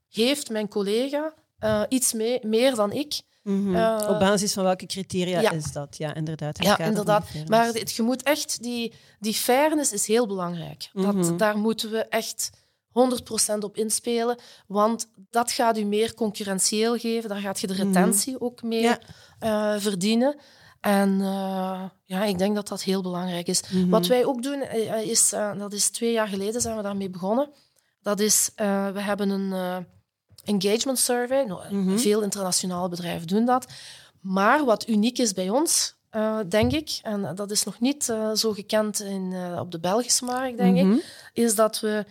heeft 0.10 0.50
mijn 0.50 0.68
collega 0.68 1.34
eh, 1.60 1.82
iets 1.90 2.14
mee, 2.14 2.40
meer 2.46 2.76
dan 2.76 2.92
ik. 2.92 3.22
Mhm. 3.44 3.76
Eh, 3.76 4.08
Op 4.10 4.20
basis 4.20 4.54
van 4.54 4.64
welke 4.64 4.86
criteria 4.86 5.40
ja. 5.42 5.52
is 5.52 5.72
dat? 5.72 5.98
Ja, 5.98 6.14
inderdaad. 6.16 6.58
in 6.60 6.66
Ja, 6.66 6.78
inderdaad. 6.80 7.26
Maar 7.48 7.66
het- 7.66 7.92
je 7.96 8.02
moet 8.02 8.24
echt, 8.24 8.64
die, 8.64 8.94
die 9.20 9.34
fairness 9.34 9.94
is 9.94 10.08
heel 10.08 10.28
belangrijk. 10.28 10.90
Mhm. 10.94 11.22
dat, 11.22 11.40
daar 11.40 11.58
moeten 11.58 11.92
we 11.92 11.98
echt 12.08 12.50
100% 12.92 13.64
op 13.64 13.76
inspelen, 13.78 14.38
want 14.68 15.12
dat 15.30 15.52
gaat 15.52 15.78
u 15.78 15.84
meer 15.84 16.14
concurrentieel 16.14 16.98
geven. 16.98 17.30
Daar 17.30 17.40
gaat 17.40 17.60
je 17.60 17.68
de 17.68 17.74
Mhm. 17.74 17.86
retentie 17.86 18.42
ook 18.42 18.62
mee 18.64 18.82
Ja. 18.82 19.00
eh, 19.40 19.74
verdienen. 19.78 20.36
En 20.82 21.20
ja, 22.06 22.24
ik 22.24 22.38
denk 22.38 22.56
dat 22.56 22.68
dat 22.68 22.84
heel 22.84 23.02
belangrijk 23.02 23.48
is. 23.48 23.62
Mhm. 23.72 23.90
Wat 23.90 24.08
wij 24.08 24.26
ook 24.26 24.44
doen, 24.44 24.62
is, 25.04 25.30
dat 25.58 25.74
is 25.74 25.90
twee 25.90 26.12
jaar 26.12 26.28
geleden 26.28 26.62
zijn 26.62 26.76
we 26.76 26.82
daarmee 26.82 27.10
begonnen. 27.10 27.50
Dat 28.02 28.20
is, 28.20 28.52
we 28.56 28.94
hebben 29.02 29.30
een 29.30 29.86
engagement 30.46 31.00
survey. 31.00 31.44
Nou, 31.44 31.76
Mhm. 31.76 31.98
Veel 31.98 32.22
internationale 32.22 32.90
bedrijven 32.90 33.28
doen 33.28 33.46
dat. 33.46 33.66
Maar 34.22 34.66
wat 34.66 34.88
uniek 34.88 35.18
is 35.18 35.34
bij 35.34 35.50
ons, 35.50 35.96
eh, 36.10 36.40
denk 36.50 36.72
ik, 36.72 37.00
en 37.04 37.36
dat 37.36 37.52
is 37.52 37.64
nog 37.64 37.80
niet 37.80 38.10
eh, 38.10 38.32
zo 38.34 38.52
gekend 38.54 39.00
in, 39.02 39.34
eh, 39.34 39.60
op 39.60 39.72
de 39.72 39.80
Belgische 39.80 40.26
markt, 40.26 40.58
denk 40.58 40.78
Mhm. 40.78 40.92
ik, 40.92 41.06
is 41.34 41.56
dat 41.56 41.80
we 41.80 42.06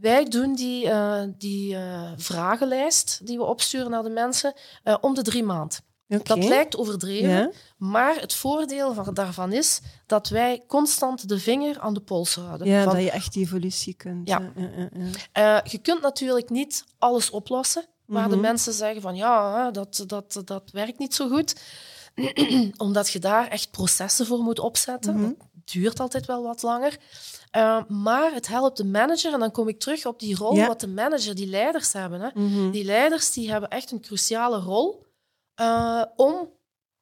wij 0.00 0.24
doen 0.24 0.54
die, 0.54 0.90
die 1.38 1.76
vragenlijst 2.16 3.26
die 3.26 3.38
we 3.38 3.44
opsturen 3.44 3.90
naar 3.90 4.02
de 4.02 4.10
mensen 4.10 4.54
om 5.00 5.14
de 5.14 5.22
drie 5.22 5.42
maanden. 5.42 5.78
Dat 6.06 6.44
lijkt 6.44 6.76
overdreven, 6.76 7.28
Ja? 7.30 7.50
maar 7.76 8.20
het 8.20 8.34
voordeel 8.34 8.94
van, 8.94 9.14
daarvan 9.14 9.52
is 9.52 9.80
dat 10.06 10.28
wij 10.28 10.62
constant 10.66 11.28
de 11.28 11.38
vinger 11.38 11.78
aan 11.80 11.94
de 11.94 12.00
pols 12.00 12.34
houden. 12.34 12.66
Ja, 12.66 12.82
Van, 12.84 12.92
dat 12.94 13.02
je 13.02 13.10
echt 13.10 13.32
die 13.32 13.44
evolutie 13.44 13.94
kunt. 13.94 14.28
Ja. 14.28 14.52
ja, 14.56 14.62
ja, 14.76 15.58
eh, 15.62 15.70
je 15.72 15.78
kunt 15.78 16.02
natuurlijk 16.02 16.50
niet 16.50 16.84
alles 16.98 17.30
oplossen, 17.30 17.84
waar 18.06 18.28
de 18.28 18.34
Mhm. 18.34 18.40
mensen 18.40 18.72
zeggen 18.72 19.02
van 19.02 19.16
ja, 19.16 19.70
dat, 19.70 20.04
dat, 20.06 20.42
dat 20.44 20.70
werkt 20.72 20.98
niet 20.98 21.14
zo 21.14 21.28
goed. 21.28 21.54
Omdat 22.76 23.10
je 23.10 23.18
daar 23.18 23.48
echt 23.48 23.70
processen 23.70 24.26
voor 24.26 24.38
moet 24.38 24.58
opzetten. 24.58 25.14
Mhm. 25.16 25.22
Dat 25.26 25.36
duurt 25.64 26.00
altijd 26.00 26.26
wel 26.26 26.42
wat 26.42 26.62
langer. 26.62 26.96
Eh, 27.50 27.82
maar 27.88 28.32
het 28.34 28.48
helpt 28.48 28.76
de 28.76 28.84
manager, 28.84 29.32
en 29.32 29.38
dan 29.40 29.50
kom 29.50 29.68
ik 29.68 29.78
terug 29.80 30.06
op 30.06 30.20
die 30.20 30.36
rol 30.36 30.66
wat 30.66 30.80
de 30.80 30.88
manager, 30.88 31.34
die 31.34 31.46
leiders 31.46 31.92
hebben. 31.92 32.20
Hè. 32.20 32.28
Mhm. 32.34 32.70
Die 32.70 32.84
leiders 32.84 33.32
die 33.32 33.50
hebben 33.50 33.68
echt 33.68 33.90
een 33.90 34.00
cruciale 34.00 34.58
rol 34.58 35.06
eh, 35.54 36.02
om 36.16 36.48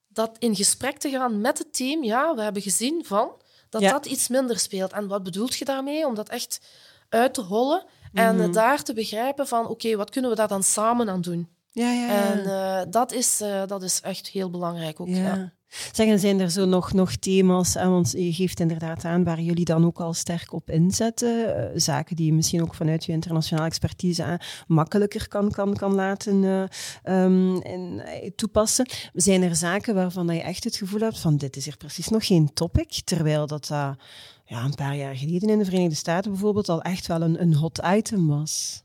dat 0.08 0.36
in 0.38 0.56
gesprek 0.56 0.98
te 0.98 1.10
gaan 1.10 1.40
met 1.40 1.58
het 1.58 1.72
team. 1.72 2.04
Ja, 2.04 2.34
we 2.34 2.42
hebben 2.42 2.62
gezien 2.62 3.04
van 3.04 3.32
dat 3.68 3.80
Ja. 3.80 3.90
dat 3.90 4.06
iets 4.06 4.28
minder 4.28 4.58
speelt. 4.58 4.92
En 4.92 5.08
wat 5.08 5.22
bedoelt 5.22 5.56
je 5.56 5.64
daarmee? 5.64 6.06
Om 6.06 6.14
dat 6.14 6.28
echt 6.28 6.60
uit 7.08 7.34
te 7.34 7.40
hollen 7.42 7.84
en 8.12 8.36
Mhm. 8.36 8.52
daar 8.52 8.82
te 8.82 8.92
begrijpen 8.94 9.46
van, 9.48 9.66
oké, 9.66 9.96
wat 9.96 10.10
kunnen 10.10 10.30
we 10.30 10.36
daar 10.36 10.48
dan 10.48 10.62
samen 10.62 11.08
aan 11.10 11.20
doen? 11.20 11.48
Ja, 11.72 11.92
ja, 11.92 12.06
ja. 12.06 12.30
En 12.32 12.44
eh, 12.44 12.86
dat, 12.92 13.12
is, 13.12 13.40
eh, 13.40 13.62
dat 13.66 13.82
is 13.82 14.00
echt 14.00 14.26
heel 14.28 14.50
belangrijk 14.50 15.00
ook. 15.00 15.08
Ja. 15.08 15.52
Ja. 15.70 15.76
Zeg, 15.92 16.06
en 16.06 16.18
zijn 16.18 16.40
er 16.40 16.50
zo 16.50 16.64
nog, 16.64 16.92
nog 16.92 17.16
thema's, 17.16 17.74
want 17.74 18.10
je 18.10 18.32
geeft 18.32 18.60
inderdaad 18.60 19.04
aan 19.04 19.24
waar 19.24 19.40
jullie 19.40 19.64
dan 19.64 19.84
ook 19.84 20.00
al 20.00 20.14
sterk 20.14 20.52
op 20.52 20.70
inzetten, 20.70 21.56
eh, 21.56 21.70
zaken 21.74 22.16
die 22.16 22.26
je 22.26 22.32
misschien 22.32 22.62
ook 22.62 22.74
vanuit 22.74 23.04
je 23.04 23.12
internationale 23.12 23.66
expertise 23.66 24.40
makkelijker 24.66 25.28
kan, 25.28 25.50
kan, 25.50 25.76
kan 25.76 25.94
laten 25.94 26.44
eh, 26.44 26.62
ehm, 27.02 27.56
in, 27.56 28.00
eh, 28.00 28.30
toepassen. 28.36 28.86
Zijn 29.12 29.42
er 29.42 29.56
zaken 29.56 29.94
waarvan 29.94 30.34
je 30.34 30.40
echt 30.40 30.64
het 30.64 30.76
gevoel 30.76 31.00
hebt 31.00 31.18
van 31.18 31.36
dit 31.36 31.56
is 31.56 31.64
hier 31.64 31.76
precies 31.76 32.08
nog 32.08 32.26
geen 32.26 32.52
topic, 32.54 33.00
terwijl 33.04 33.46
dat 33.46 33.66
dat 33.66 33.96
ja, 34.44 34.64
een 34.64 34.74
paar 34.74 34.96
jaar 34.96 35.16
geleden 35.16 35.48
in 35.48 35.58
de 35.58 35.64
Verenigde 35.64 35.94
Staten 35.94 36.30
bijvoorbeeld 36.30 36.68
al 36.68 36.82
echt 36.82 37.06
wel 37.06 37.22
een, 37.22 37.40
een 37.40 37.54
hot 37.54 37.80
item 37.84 38.28
was? 38.28 38.80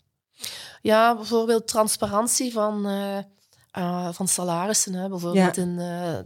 Ja, 0.81 1.15
bijvoorbeeld 1.15 1.67
transparantie 1.67 2.51
van, 2.51 2.85
eh, 3.75 3.83
eh, 3.83 4.07
van 4.13 4.27
salarissen, 4.27 4.93
hè, 4.93 5.09
bijvoorbeeld 5.09 5.55
Ja. 5.55 5.61
in 5.61 5.79
eh 5.79 5.85
Ja. 5.85 6.23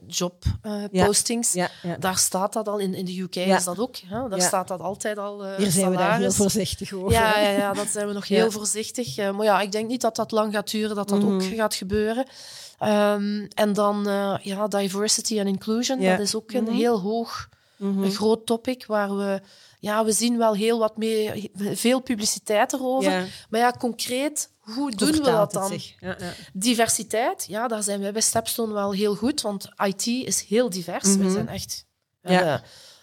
jobpostings. 0.91 1.53
Ja, 1.53 1.69
ja. 1.83 1.95
Daar 1.99 2.17
staat 2.17 2.53
dat 2.53 2.67
al, 2.67 2.77
in, 2.77 2.93
in 2.93 3.05
de 3.05 3.19
UK 3.21 3.35
is 3.35 3.63
dat 3.63 3.79
ook. 3.79 3.95
Hè? 3.95 4.27
Daar 4.29 4.41
staat 4.41 4.67
dat 4.67 4.79
altijd 4.81 5.17
al. 5.17 5.45
eh, 5.45 5.55
Hier 5.57 5.71
zijn 5.71 5.91
we 5.91 5.97
daar 5.97 6.17
heel 6.17 6.31
voorzichtig 6.31 6.93
over. 6.93 7.11
Ja, 7.11 7.39
ja, 7.39 7.49
ja, 7.49 7.73
dat 7.73 7.87
zijn 7.87 8.07
we 8.07 8.13
nog 8.13 8.27
heel 8.27 8.51
voorzichtig. 8.51 9.17
Eh, 9.17 9.31
maar 9.31 9.45
ja, 9.45 9.61
ik 9.61 9.71
denk 9.71 9.87
niet 9.89 10.01
dat 10.01 10.15
dat 10.15 10.31
lang 10.31 10.53
gaat 10.53 10.71
duren, 10.71 10.95
dat 10.95 11.09
dat 11.09 11.23
ook 11.23 11.29
Mhm. 11.41 11.55
gaat 11.55 11.75
gebeuren. 11.75 12.25
Ehm, 12.79 13.45
en 13.53 13.73
dan 13.73 14.07
eh, 14.07 14.35
ja, 14.41 14.67
diversity 14.67 15.39
en 15.39 15.47
inclusion, 15.47 15.99
dat 16.01 16.19
is 16.19 16.35
ook 16.35 16.51
een 16.51 16.63
Mhm. 16.63 16.73
heel 16.73 16.99
hoog, 16.99 17.49
Mhm. 17.77 18.03
een 18.03 18.11
groot 18.11 18.45
topic 18.45 18.85
waar 18.85 19.17
we... 19.17 19.41
Ja, 19.81 20.05
we 20.05 20.11
zien 20.11 20.37
wel 20.37 20.53
heel 20.53 20.79
wat 20.79 20.97
mee, 20.97 21.51
veel 21.55 21.99
publiciteit 21.99 22.73
erover. 22.73 23.11
Ja. 23.11 23.25
Maar 23.49 23.59
ja, 23.59 23.71
concreet, 23.71 24.49
hoe 24.59 24.91
doen 24.91 25.11
we 25.11 25.21
dat 25.21 25.51
dan? 25.53 25.71
Ja, 25.99 26.15
ja. 26.19 26.33
Diversiteit, 26.53 27.45
ja, 27.47 27.67
daar 27.67 27.83
zijn 27.83 27.99
wij 27.99 28.11
bij 28.11 28.21
Stepstone 28.21 28.73
wel 28.73 28.91
heel 28.91 29.15
goed, 29.15 29.41
want 29.41 29.69
IT 29.85 30.05
is 30.05 30.41
heel 30.41 30.69
divers. 30.69 31.07
Mhm. 31.15 31.25
We 31.25 31.31
zijn 31.31 31.47
echt 31.47 31.85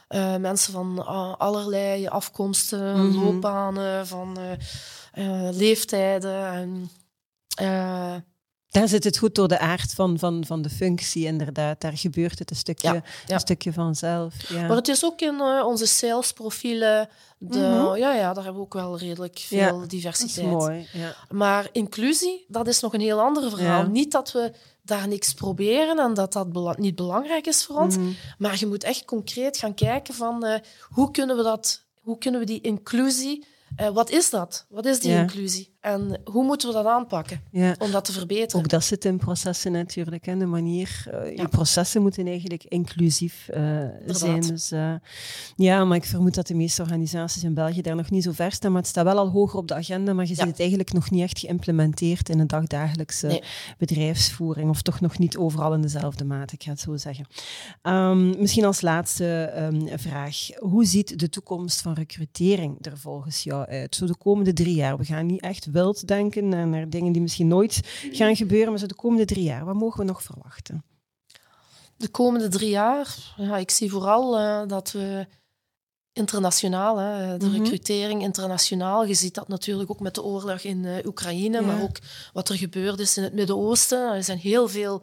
eh, 0.08 0.36
mensen 0.36 0.72
van 0.72 0.98
eh, 0.98 1.34
allerlei 1.38 2.06
afkomsten, 2.08 3.06
Mhm. 3.08 3.24
loopbanen, 3.24 4.06
van 4.06 4.38
eh, 5.12 5.48
leeftijden. 5.52 6.46
En, 6.52 6.90
Daar 8.76 8.88
zit 8.88 9.04
het 9.04 9.18
goed 9.18 9.34
door 9.34 9.48
de 9.48 9.58
aard 9.58 9.92
van, 9.94 10.18
van, 10.18 10.44
van 10.46 10.62
de 10.62 10.70
functie, 10.70 11.24
inderdaad. 11.24 11.80
Daar 11.80 11.96
gebeurt 11.96 12.38
het 12.38 12.50
een 12.50 12.56
stukje, 12.56 12.88
Ja, 12.88 13.02
ja. 13.26 13.34
Een 13.34 13.40
stukje 13.40 13.72
vanzelf. 13.72 14.34
Ja. 14.48 14.66
Maar 14.66 14.76
het 14.76 14.88
is 14.88 15.04
ook 15.04 15.20
in 15.20 15.40
eh, 15.40 15.62
onze 15.66 15.86
salesprofielen, 15.86 17.08
de, 17.38 17.58
Mhm. 17.58 17.96
ja, 17.96 18.14
ja, 18.14 18.32
daar 18.32 18.44
hebben 18.44 18.54
we 18.54 18.60
ook 18.66 18.74
wel 18.74 18.98
redelijk 18.98 19.38
veel 19.38 19.58
Ja, 19.58 19.70
dat 19.72 19.82
is 19.82 19.88
diversiteit. 19.88 20.46
mooi. 20.46 20.88
Ja. 20.92 21.14
Maar 21.30 21.68
inclusie, 21.72 22.44
dat 22.48 22.66
is 22.68 22.80
nog 22.80 22.94
een 22.94 23.00
heel 23.00 23.20
ander 23.20 23.50
verhaal. 23.50 23.86
Niet 23.86 24.12
dat 24.12 24.32
we 24.32 24.52
daar 24.82 25.08
niks 25.08 25.34
proberen 25.34 25.98
en 25.98 26.14
dat 26.14 26.32
dat 26.32 26.52
bela- 26.52 26.74
niet 26.78 26.94
belangrijk 26.96 27.46
is 27.46 27.64
voor 27.64 27.76
ons. 27.80 27.96
Mhm. 27.96 28.06
Maar 28.38 28.56
je 28.58 28.66
moet 28.66 28.84
echt 28.84 29.04
concreet 29.04 29.56
gaan 29.58 29.74
kijken 29.74 30.14
van 30.14 30.44
eh, 30.44 30.60
hoe 30.88 31.10
kunnen 31.10 31.36
we 31.36 31.42
dat, 31.42 31.84
hoe 32.00 32.18
kunnen 32.18 32.40
we 32.40 32.46
die 32.46 32.60
inclusie, 32.60 33.46
eh, 33.76 33.88
wat 33.88 34.10
is 34.10 34.30
dat? 34.30 34.66
Wat 34.68 34.84
is 34.86 35.00
die 35.00 35.12
inclusie? 35.14 35.74
En 35.86 36.20
hoe 36.24 36.44
moeten 36.44 36.68
we 36.68 36.74
dat 36.74 36.86
aanpakken 36.86 37.40
ja. 37.50 37.74
om 37.78 37.90
dat 37.90 38.04
te 38.04 38.12
verbeteren? 38.12 38.64
Ook 38.64 38.70
dat 38.70 38.84
zit 38.84 39.04
in 39.04 39.16
processen 39.18 39.72
natuurlijk. 39.72 40.26
Hè. 40.26 40.36
De 40.36 40.46
manier, 40.46 41.04
eh, 41.10 41.36
Ja. 41.36 41.42
je 41.42 41.48
processen 41.48 42.02
moeten 42.02 42.26
eigenlijk 42.26 42.64
inclusief 42.64 43.48
eh, 43.48 43.78
zijn. 44.06 44.40
Dus, 44.40 44.70
eh, 44.70 44.94
ja, 45.56 45.84
maar 45.84 45.96
ik 45.96 46.04
vermoed 46.04 46.34
dat 46.34 46.46
de 46.46 46.54
meeste 46.54 46.82
organisaties 46.82 47.44
in 47.44 47.54
België 47.54 47.82
daar 47.82 47.96
nog 47.96 48.10
niet 48.10 48.22
zo 48.22 48.32
ver 48.32 48.52
staan. 48.52 48.72
Maar 48.72 48.80
het 48.80 48.90
staat 48.90 49.04
wel 49.04 49.18
al 49.18 49.28
hoger 49.30 49.58
op 49.58 49.68
de 49.68 49.74
agenda, 49.74 50.12
maar 50.12 50.24
je 50.24 50.30
Ja. 50.30 50.36
ziet 50.36 50.46
het 50.46 50.58
eigenlijk 50.60 50.92
nog 50.92 51.10
niet 51.10 51.22
echt 51.22 51.38
geïmplementeerd 51.38 52.28
in 52.28 52.38
de 52.38 52.46
dagdagelijkse 52.46 53.26
Nee. 53.26 53.42
bedrijfsvoering. 53.78 54.70
Of 54.70 54.82
toch 54.82 55.00
nog 55.00 55.18
niet 55.18 55.36
overal 55.36 55.74
in 55.74 55.80
dezelfde 55.82 56.24
mate, 56.24 56.54
ik 56.54 56.62
ga 56.62 56.70
het 56.70 56.80
zo 56.80 56.96
zeggen. 56.96 57.26
Ehm, 57.82 58.28
misschien 58.40 58.64
als 58.64 58.80
laatste 58.80 59.42
ehm, 59.54 59.98
vraag. 59.98 60.36
Hoe 60.58 60.84
ziet 60.84 61.18
de 61.18 61.28
toekomst 61.28 61.80
van 61.80 61.92
recrutering 61.92 62.86
er 62.86 62.98
volgens 62.98 63.42
jou 63.42 63.66
uit? 63.66 63.94
Zo 63.94 64.06
de 64.06 64.16
komende 64.16 64.52
drie 64.52 64.74
jaar. 64.74 64.96
We 64.98 65.04
gaan 65.04 65.26
niet 65.26 65.40
echt 65.42 65.74
wild 65.76 66.06
denken 66.08 66.48
naar, 66.48 66.66
naar 66.66 66.88
dingen 66.90 67.12
die 67.12 67.22
misschien 67.22 67.48
nooit 67.48 67.80
gaan 68.12 68.36
gebeuren, 68.36 68.70
maar 68.70 68.78
zo 68.78 68.86
de 68.86 68.94
komende 68.94 69.24
drie 69.24 69.44
jaar. 69.44 69.64
Wat 69.64 69.74
mogen 69.74 69.98
we 70.00 70.04
nog 70.06 70.22
verwachten? 70.22 70.84
De 71.96 72.08
komende 72.08 72.48
drie 72.48 72.68
jaar, 72.70 73.34
ja, 73.36 73.56
ik 73.56 73.70
zie 73.70 73.90
vooral 73.90 74.38
eh, 74.38 74.68
dat 74.68 74.92
we 74.92 75.26
internationaal, 76.12 76.96
hè, 76.98 77.36
de 77.38 77.46
Mhm. 77.46 77.56
recrutering 77.62 78.22
internationaal, 78.22 79.04
je 79.04 79.14
ziet 79.14 79.34
dat 79.34 79.48
natuurlijk 79.48 79.90
ook 79.90 80.00
met 80.00 80.14
de 80.14 80.22
oorlog 80.22 80.60
in 80.60 80.84
eh, 80.84 81.06
Oekraïne, 81.06 81.60
Ja. 81.60 81.66
maar 81.66 81.82
ook 81.82 81.96
wat 82.32 82.48
er 82.48 82.56
gebeurd 82.56 82.98
is 83.00 83.16
in 83.16 83.22
het 83.22 83.32
Midden-Oosten. 83.32 84.14
Er 84.14 84.24
zijn 84.24 84.38
heel 84.38 84.68
veel 84.68 85.02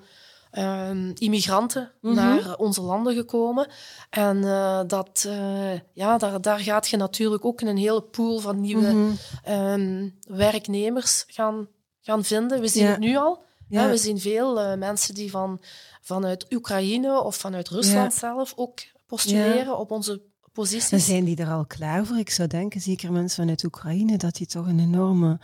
ehm, 0.54 1.12
immigranten 1.13 1.92
Mhm. 2.02 2.16
naar 2.16 2.56
onze 2.56 2.82
landen 2.82 3.13
gekomen. 3.16 3.68
En 4.10 4.44
eh, 4.44 4.82
dat, 4.88 5.24
eh, 5.28 5.74
ja, 5.94 6.18
daar, 6.18 6.42
daar 6.42 6.60
gaat 6.60 6.88
je 6.88 6.98
natuurlijk 6.98 7.46
ook 7.46 7.62
een 7.62 7.78
hele 7.78 8.02
pool 8.02 8.39
van 8.39 8.62
nieuwe 8.62 8.92
Mhm. 8.94 9.12
ehm, 9.44 10.10
werknemers 10.28 11.24
gaan, 11.28 11.68
gaan 12.02 12.24
vinden. 12.24 12.60
We 12.62 12.68
zien 12.68 12.84
Ja. 12.84 12.89
het 12.89 13.00
nu 13.00 13.18
al. 13.18 13.44
Ja. 13.68 13.89
We 13.89 13.98
zien 13.98 14.20
veel 14.20 14.60
eh, 14.62 14.78
mensen 14.78 15.13
die 15.13 15.30
van, 15.32 15.62
vanuit 16.02 16.46
Oekraïne 16.54 17.22
of 17.22 17.36
vanuit 17.36 17.70
Rusland 17.70 18.13
zelf 18.13 18.54
ook 18.56 18.80
postuleren 19.06 19.78
op 19.78 19.92
onze 19.92 20.12
Dan 20.12 20.66
posities. 20.66 21.06
zijn 21.06 21.24
die 21.24 21.38
er 21.38 21.50
al 21.52 21.66
klaar 21.66 22.06
voor. 22.06 22.18
Ik 22.18 22.30
zou 22.30 22.48
denken, 22.48 22.82
zeker 22.82 23.12
mensen 23.12 23.36
vanuit 23.42 23.63
Oekraïne, 23.63 24.18
dat 24.18 24.36
die 24.36 24.48
toch 24.48 24.68
een 24.68 24.80
enorme 24.80 25.39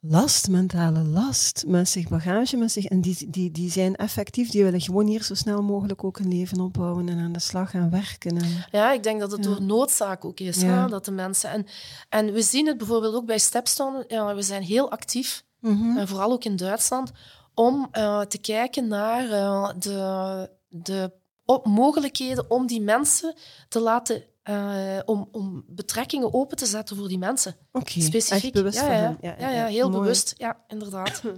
last, 0.00 0.48
mentale 0.48 1.02
last 1.04 1.64
met 1.66 1.88
zich, 1.88 2.08
bagage 2.08 2.56
met 2.56 2.72
zich. 2.72 2.84
En 2.84 3.00
die, 3.00 3.30
die, 3.30 3.50
die 3.50 3.70
zijn 3.70 3.96
effectief, 3.96 4.50
die 4.50 4.64
willen 4.64 4.80
gewoon 4.80 5.06
hier 5.06 5.22
zo 5.22 5.34
snel 5.34 5.62
mogelijk 5.62 6.04
ook 6.04 6.18
een 6.18 6.28
leven 6.28 6.60
opbouwen 6.60 7.08
en 7.08 7.18
aan 7.18 7.32
de 7.32 7.38
slag 7.40 7.70
gaan 7.70 7.90
werken. 7.90 8.36
En, 8.36 8.64
Ja, 8.70 8.92
ik 8.92 9.02
denk 9.02 9.20
dat 9.20 9.30
het 9.30 9.44
Ja. 9.44 9.50
door 9.50 9.62
noodzaak 9.62 10.24
ook 10.24 10.40
is. 10.40 10.60
Ja. 10.60 10.66
hè, 10.82 10.88
dat 10.88 11.04
de 11.04 11.10
mensen... 11.10 11.50
En, 11.50 11.66
en 12.08 12.32
we 12.32 12.42
zien 12.42 12.66
het 12.66 12.78
bijvoorbeeld 12.78 13.14
ook 13.14 13.26
bij 13.26 13.38
Stepstone. 13.38 14.04
Ja, 14.08 14.34
we 14.34 14.42
zijn 14.42 14.62
heel 14.62 14.90
actief, 14.90 15.44
Mhm. 15.60 15.96
en 15.98 16.08
vooral 16.08 16.32
ook 16.32 16.44
in 16.44 16.56
Duitsland, 16.56 17.10
om 17.54 17.88
eh, 17.90 18.20
te 18.20 18.38
kijken 18.38 18.88
naar 18.88 19.30
eh, 19.30 19.70
de, 19.78 20.50
de 20.68 21.12
op- 21.44 21.66
mogelijkheden 21.66 22.50
om 22.50 22.66
die 22.66 22.80
mensen 22.80 23.34
te 23.68 23.80
laten... 23.80 24.22
eh, 24.42 24.98
om, 25.04 25.28
om 25.32 25.64
betrekkingen 25.68 26.34
open 26.34 26.56
te 26.56 26.66
zetten 26.66 26.96
voor 26.96 27.08
die 27.08 27.18
mensen. 27.18 27.56
Oké, 27.72 28.00
Specifiek. 28.00 28.42
echt 28.44 28.52
bewust 28.52 28.78
ja, 28.80 28.84
van 28.84 28.94
ja, 28.94 29.00
hen. 29.00 29.16
ja, 29.40 29.50
ja, 29.50 29.66
heel 29.66 29.88
mooi. 29.90 30.00
bewust. 30.02 30.34
Ja, 30.36 30.56
inderdaad. 30.68 31.22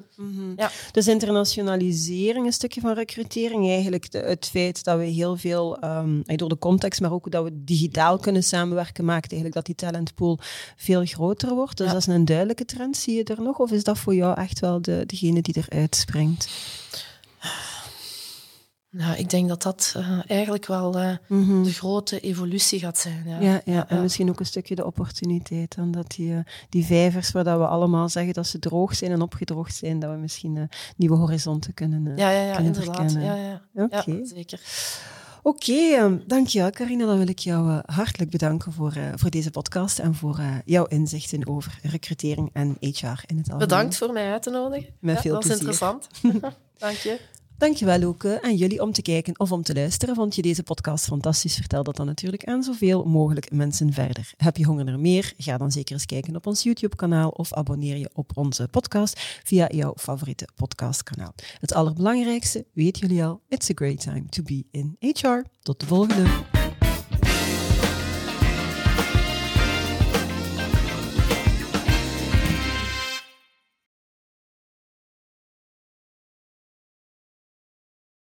Ja. 0.57 0.71
Dus 0.93 1.09
internationalisering, 1.09 2.47
een 2.47 2.53
stukje 2.53 2.81
van 2.81 2.93
recrutering, 2.93 3.69
eigenlijk 3.69 4.11
de- 4.11 4.19
het 4.19 4.47
feit 4.47 4.85
dat 4.85 4.99
we 4.99 5.05
heel 5.05 5.37
veel, 5.37 5.79
ehm, 5.79 6.21
door 6.37 6.49
de 6.49 6.59
context, 6.59 7.01
maar 7.01 7.13
ook 7.13 7.31
dat 7.31 7.45
we 7.45 7.65
digitaal 7.65 8.19
kunnen 8.19 8.43
samenwerken, 8.45 9.05
maakt 9.05 9.25
eigenlijk 9.33 9.55
dat 9.55 9.67
die 9.67 9.75
talentpool 9.75 10.39
veel 10.77 11.05
groter 11.05 11.55
wordt. 11.55 11.77
Dus 11.77 11.87
dat 11.87 11.97
is 11.97 12.07
een 12.07 12.25
duidelijke 12.25 12.65
trend. 12.65 12.97
Zie 12.97 13.15
je 13.17 13.25
er 13.25 13.43
nog? 13.43 13.59
Of 13.59 13.71
is 13.73 13.85
dat 13.85 13.99
voor 13.99 14.15
jou 14.15 14.41
echt 14.41 14.61
wel 14.61 14.83
de, 14.83 15.03
degene 15.07 15.41
die 15.43 15.65
eruit 15.69 15.97
springt? 15.97 16.49
Nou, 18.93 19.17
ik 19.17 19.31
denk 19.31 19.49
dat 19.49 19.63
dat 19.63 19.95
eh, 19.97 20.19
eigenlijk 20.27 20.67
wel 20.67 20.99
eh, 20.99 21.17
Mhm. 21.29 21.63
de 21.63 21.73
grote 21.73 22.21
evolutie 22.21 22.79
gaat 22.79 22.99
zijn. 22.99 23.23
Ja. 23.27 23.41
Ja, 23.41 23.61
ja, 23.65 23.89
en 23.89 23.97
ja. 23.97 24.03
misschien 24.03 24.29
ook 24.29 24.41
een 24.41 24.47
stukje 24.47 24.75
de 24.75 24.87
opportuniteit. 24.87 25.77
Dan 25.77 25.91
dat 25.91 26.11
die, 26.11 26.33
eh, 26.33 26.39
die 26.69 26.85
vijvers 26.85 27.33
waar 27.33 27.45
dat 27.45 27.59
we 27.59 27.67
allemaal 27.67 28.09
zeggen 28.09 28.35
dat 28.35 28.47
ze 28.47 28.59
droog 28.59 28.95
zijn 28.97 29.11
en 29.11 29.23
opgedroogd 29.23 29.75
zijn, 29.75 29.99
dat 29.99 30.11
we 30.11 30.17
misschien 30.17 30.69
nieuwe 30.97 31.17
horizonten 31.17 31.75
kunnen, 31.75 32.17
ja, 32.17 32.31
ja, 32.31 32.43
ja, 32.43 32.55
kunnen 32.55 32.75
inderdaad. 32.75 33.13
Ja, 33.13 33.35
ja. 33.35 33.61
Ja, 33.75 34.25
zeker. 34.25 34.61
Oké, 35.43 35.73
ehm, 35.73 36.19
dankjewel 36.27 36.71
Carina. 36.71 37.07
Dan 37.07 37.19
wil 37.19 37.29
ik 37.29 37.39
jou 37.39 37.81
hartelijk 37.87 38.31
bedanken 38.31 38.73
voor, 38.73 38.93
voor 39.15 39.31
deze 39.31 39.51
podcast 39.51 39.99
en 39.99 40.15
voor 40.15 40.41
jouw 40.65 40.85
inzichten 40.85 41.47
over 41.47 41.79
recrutering 41.83 42.51
en 42.53 42.77
HR 42.81 42.87
in 42.87 42.97
het 43.07 43.27
algemeen. 43.27 43.59
Bedankt 43.59 43.97
voor 43.97 44.13
mij 44.13 44.33
uit 44.33 44.43
te 44.43 44.51
nodigen. 44.51 44.95
Met 44.99 45.15
ja, 45.15 45.21
veel 45.21 45.33
dat 45.33 45.43
was 45.43 45.53
interessant. 45.53 46.09
Dank 46.79 46.97
je. 46.97 47.21
Dankjewel 47.63 48.15
eh, 48.19 48.37
aan 48.37 48.55
jullie 48.55 48.83
om 48.83 48.93
te 48.93 49.03
kijken 49.03 49.41
of 49.41 49.53
om 49.53 49.63
te 49.63 49.75
luisteren. 49.75 50.15
Vond 50.15 50.35
je 50.35 50.43
deze 50.43 50.63
podcast 50.63 51.05
fantastisch? 51.05 51.55
Vertel 51.55 51.83
dat 51.83 51.97
dan 51.97 52.07
natuurlijk 52.07 52.45
aan 52.45 52.63
zoveel 52.63 53.05
mogelijk 53.05 53.51
mensen 53.51 53.93
verder. 53.93 54.33
Heb 54.37 54.57
je 54.57 54.65
honger 54.65 54.85
naar 54.85 55.01
meer? 55.01 55.33
Ga 55.37 55.57
dan 55.57 55.73
zeker 55.73 55.95
eens 55.95 56.07
kijken 56.07 56.37
op 56.37 56.47
ons 56.47 56.63
YouTube-kanaal 56.63 57.29
of 57.29 57.53
abonneer 57.53 57.97
je 57.97 58.11
op 58.13 58.31
onze 58.35 58.69
podcast 58.71 59.41
via 59.45 59.69
jouw 59.75 59.95
favoriete 59.97 60.49
podcastkanaal. 60.55 61.35
Het 61.61 61.75
allerbelangrijkste, 61.75 62.65
weten 62.73 63.07
jullie 63.07 63.25
al, 63.25 63.41
it's 63.49 63.71
a 63.71 63.75
great 63.75 64.01
time 64.01 64.25
to 64.29 64.43
be 64.43 64.65
in 64.71 64.97
HR. 64.99 65.43
Tot 65.61 65.81
de 65.81 65.87
volgende! 65.87 66.62